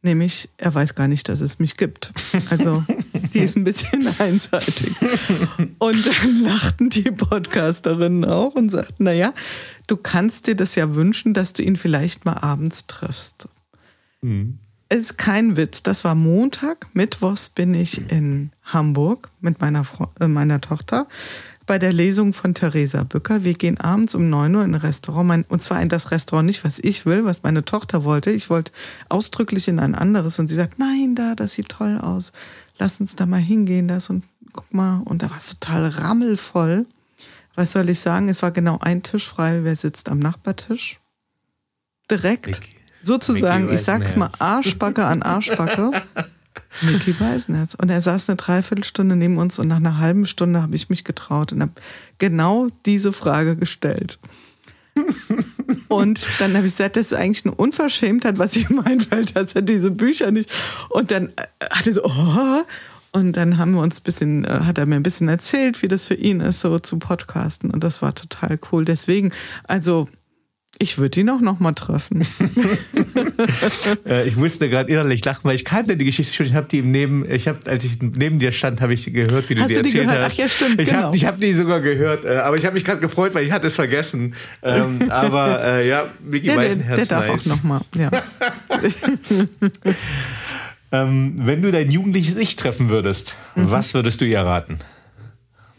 [0.06, 2.14] nämlich er weiß gar nicht, dass es mich gibt.
[2.50, 2.84] Also
[3.34, 4.94] die ist ein bisschen einseitig.
[5.80, 9.34] Und dann lachten die Podcasterinnen auch und sagten, naja,
[9.88, 13.50] du kannst dir das ja wünschen, dass du ihn vielleicht mal abends triffst.
[14.88, 15.84] es ist kein Witz.
[15.84, 16.88] Das war Montag.
[16.94, 21.08] Mittwochs bin ich in Hamburg mit meiner, Fre äh, meiner Tochter
[21.66, 23.44] bei der Lesung von Theresa Bücker.
[23.44, 26.46] Wir gehen abends um 9 Uhr in ein Restaurant, mein, und zwar in das Restaurant
[26.46, 28.32] nicht, was ich will, was meine Tochter wollte.
[28.32, 28.72] Ich wollte
[29.10, 32.32] ausdrücklich in ein anderes und sie sagt, nein, da, das sieht toll aus.
[32.78, 35.02] Lass uns da mal hingehen, das und guck mal.
[35.06, 36.86] Und da war es total rammelvoll.
[37.56, 38.30] Was soll ich sagen?
[38.30, 39.64] Es war genau ein Tisch frei.
[39.64, 41.00] Wer sitzt am Nachbartisch?
[42.12, 42.48] Direkt.
[42.48, 42.76] Mickey.
[43.02, 46.04] Sozusagen, Mickey ich sag's mal, Arschbacke an Arschbacke.
[46.82, 47.76] Mickey Weisenherz.
[47.76, 51.04] Und er saß eine Dreiviertelstunde neben uns und nach einer halben Stunde habe ich mich
[51.04, 51.74] getraut und habe
[52.18, 54.20] genau diese Frage gestellt.
[55.90, 59.54] und dann habe ich gesagt, das ist eigentlich eine Unverschämtheit, was ich meine, weil dass
[59.54, 60.52] er diese Bücher nicht.
[60.90, 61.34] Und dann
[61.72, 62.64] hat er so, oh.
[63.12, 66.06] Und dann haben wir uns bisschen, äh, hat er mir ein bisschen erzählt, wie das
[66.06, 67.72] für ihn ist, so zu podcasten.
[67.72, 68.84] Und das war total cool.
[68.84, 69.32] Deswegen,
[69.64, 70.10] also
[70.78, 72.26] ich würde ihn auch noch mal treffen.
[74.08, 76.46] Äh, ich musste gerade innerlich lachen, weil ich kannte die Geschichte schon.
[76.46, 79.56] Ich habe die neben, ich habe, als ich neben dir stand, habe ich gehört, wie
[79.56, 80.26] du hast die du erzählt gehört?
[80.26, 80.34] hast.
[80.34, 80.82] Ach ja, stimmt.
[80.82, 81.02] Ich genau.
[81.04, 83.52] habe, ich habe die sogar gehört, äh, aber ich habe mich gerade gefreut, weil ich
[83.52, 84.36] hatte es vergessen.
[84.64, 87.08] Ähm, aber äh, ja, Mickey ja, Weißenherz.
[87.08, 87.52] Der, der darf nice.
[87.52, 87.82] auch noch mal.
[87.96, 88.12] Ja.
[91.04, 93.72] ähm, wenn du dein jugendliches Ich treffen würdest, mhm.
[93.72, 94.78] was würdest du ihr raten?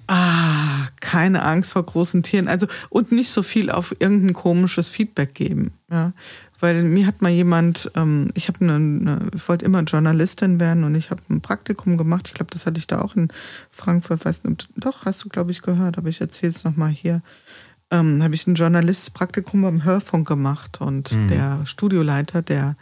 [0.07, 2.49] Ah, keine Angst vor großen Tieren.
[2.49, 5.73] Also, und nicht so viel auf irgendein komisches Feedback geben.
[5.91, 6.13] Ja.
[6.59, 10.85] Weil mir hat mal jemand, ähm, ich habe eine, eine, ich wollte immer Journalistin werden
[10.85, 12.29] und ich habe ein Praktikum gemacht.
[12.29, 13.29] Ich glaube, das hatte ich da auch in
[13.71, 17.21] Frankfurt, weiß nicht, doch, hast du, glaube ich, gehört, aber ich erzähle es nochmal hier.
[17.91, 21.29] Ähm, habe ich ein Journalistpraktikum beim Hörfunk gemacht und mhm.
[21.29, 22.77] der Studioleiter, der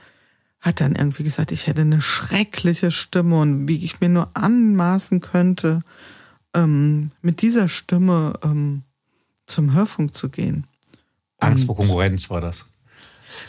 [0.60, 5.20] hat dann irgendwie gesagt, ich hätte eine schreckliche Stimme und wie ich mir nur anmaßen
[5.20, 5.82] könnte,
[6.54, 8.82] ähm, mit dieser Stimme ähm,
[9.46, 10.66] zum Hörfunk zu gehen.
[11.38, 12.66] Angst vor Konkurrenz war das.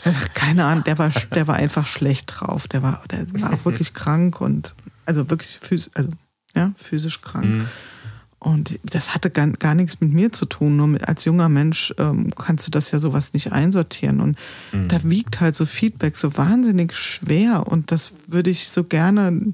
[0.04, 2.68] Ach, keine Ahnung, der war, der war einfach schlecht drauf.
[2.68, 6.10] Der war, der war auch wirklich krank und also wirklich physisch, also,
[6.54, 7.46] ja, physisch krank.
[7.46, 7.68] Mhm.
[8.38, 10.76] Und das hatte gar, gar nichts mit mir zu tun.
[10.76, 14.20] Nur mit, als junger Mensch ähm, kannst du das ja sowas nicht einsortieren.
[14.20, 14.38] Und
[14.72, 14.88] mhm.
[14.88, 17.66] da wiegt halt so Feedback so wahnsinnig schwer.
[17.66, 19.52] Und das würde ich so gerne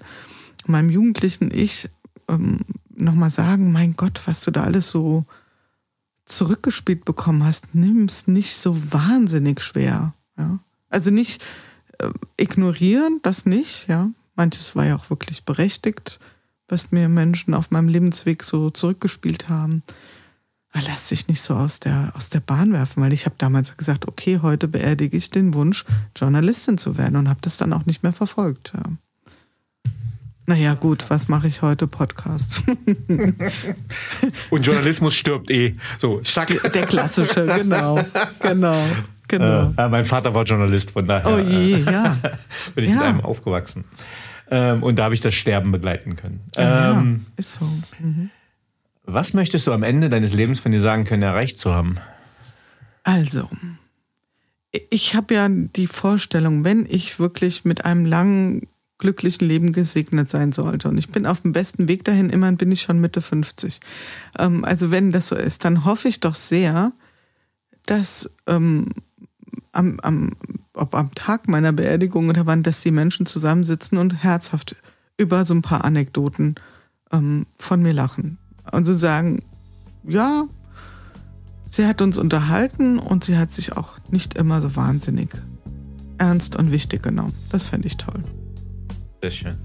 [0.67, 1.89] meinem jugendlichen Ich
[2.29, 2.61] ähm,
[2.97, 5.25] nochmal sagen, mein Gott, was du da alles so
[6.27, 10.15] zurückgespielt bekommen hast, nimm es nicht so wahnsinnig schwer.
[10.39, 10.59] Ja?
[10.89, 11.43] Also nicht
[11.99, 14.11] äh, ignorieren, das nicht, ja.
[14.35, 16.19] Manches war ja auch wirklich berechtigt,
[16.69, 19.83] was mir Menschen auf meinem Lebensweg so zurückgespielt haben.
[20.73, 23.77] Aber lass dich nicht so aus der, aus der Bahn werfen, weil ich habe damals
[23.77, 25.85] gesagt, okay, heute beerdige ich den Wunsch,
[26.17, 28.73] Journalistin zu werden und habe das dann auch nicht mehr verfolgt.
[28.75, 28.83] Ja.
[30.47, 31.87] Naja, gut, was mache ich heute?
[31.87, 32.65] Podcast.
[34.51, 35.77] Und Journalismus stirbt eh.
[35.99, 36.49] So, zack.
[36.73, 38.05] Der klassische, genau.
[38.41, 38.77] Genau.
[39.29, 39.73] Genau.
[39.77, 42.19] Äh, mein Vater war Journalist, von daher oh je, ja.
[42.75, 42.97] bin ich ja.
[42.97, 43.85] mit einem aufgewachsen.
[44.51, 46.41] Ähm, und da habe ich das Sterben begleiten können.
[46.57, 47.65] Ja, ähm, ist so.
[47.99, 48.31] Mhm.
[49.05, 51.97] Was möchtest du am Ende deines Lebens von dir sagen können, erreicht zu haben?
[53.05, 53.49] Also,
[54.91, 58.69] ich habe ja die Vorstellung, wenn ich wirklich mit einem langen
[59.03, 60.89] glücklichen Leben gesegnet sein sollte.
[60.89, 63.81] Und ich bin auf dem besten Weg dahin, immerhin bin ich schon Mitte 50.
[64.39, 66.93] Ähm, also wenn das so ist, dann hoffe ich doch sehr,
[67.85, 68.91] dass ähm,
[69.73, 70.31] am, am,
[70.73, 74.77] ob am Tag meiner Beerdigung oder wann, dass die Menschen zusammensitzen und herzhaft
[75.17, 76.55] über so ein paar Anekdoten
[77.13, 78.39] ähm, von mir lachen.
[78.71, 79.43] Und so sagen,
[80.07, 80.45] ja,
[81.71, 85.31] sie hat uns unterhalten und sie hat sich auch nicht immer so wahnsinnig
[86.19, 87.35] ernst und wichtig genommen.
[87.51, 88.23] Das fände ich toll.
[89.23, 89.57] Sehr schön.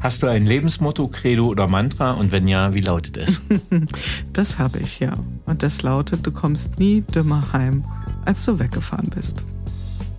[0.00, 2.12] Hast du ein Lebensmotto, Credo oder Mantra?
[2.12, 3.40] Und wenn ja, wie lautet es?
[4.32, 5.12] Das habe ich ja.
[5.44, 7.84] Und das lautet, du kommst nie dümmer heim,
[8.24, 9.44] als du weggefahren bist.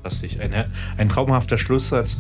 [0.04, 0.39] Fantastisch.
[0.39, 0.66] Ein,
[0.97, 2.18] ein traumhafter Schlusssatz.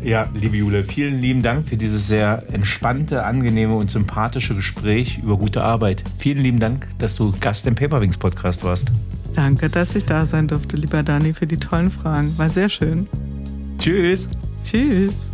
[0.00, 5.36] Ja, liebe Jule, vielen lieben Dank für dieses sehr entspannte, angenehme und sympathische Gespräch über
[5.38, 6.04] gute Arbeit.
[6.18, 8.92] Vielen lieben Dank, dass du Gast im Paperwings Podcast warst.
[9.34, 12.38] Danke, dass ich da sein durfte, lieber Dani, für die tollen Fragen.
[12.38, 13.08] War sehr schön.
[13.78, 14.28] Tschüss.
[14.62, 15.33] Tschüss.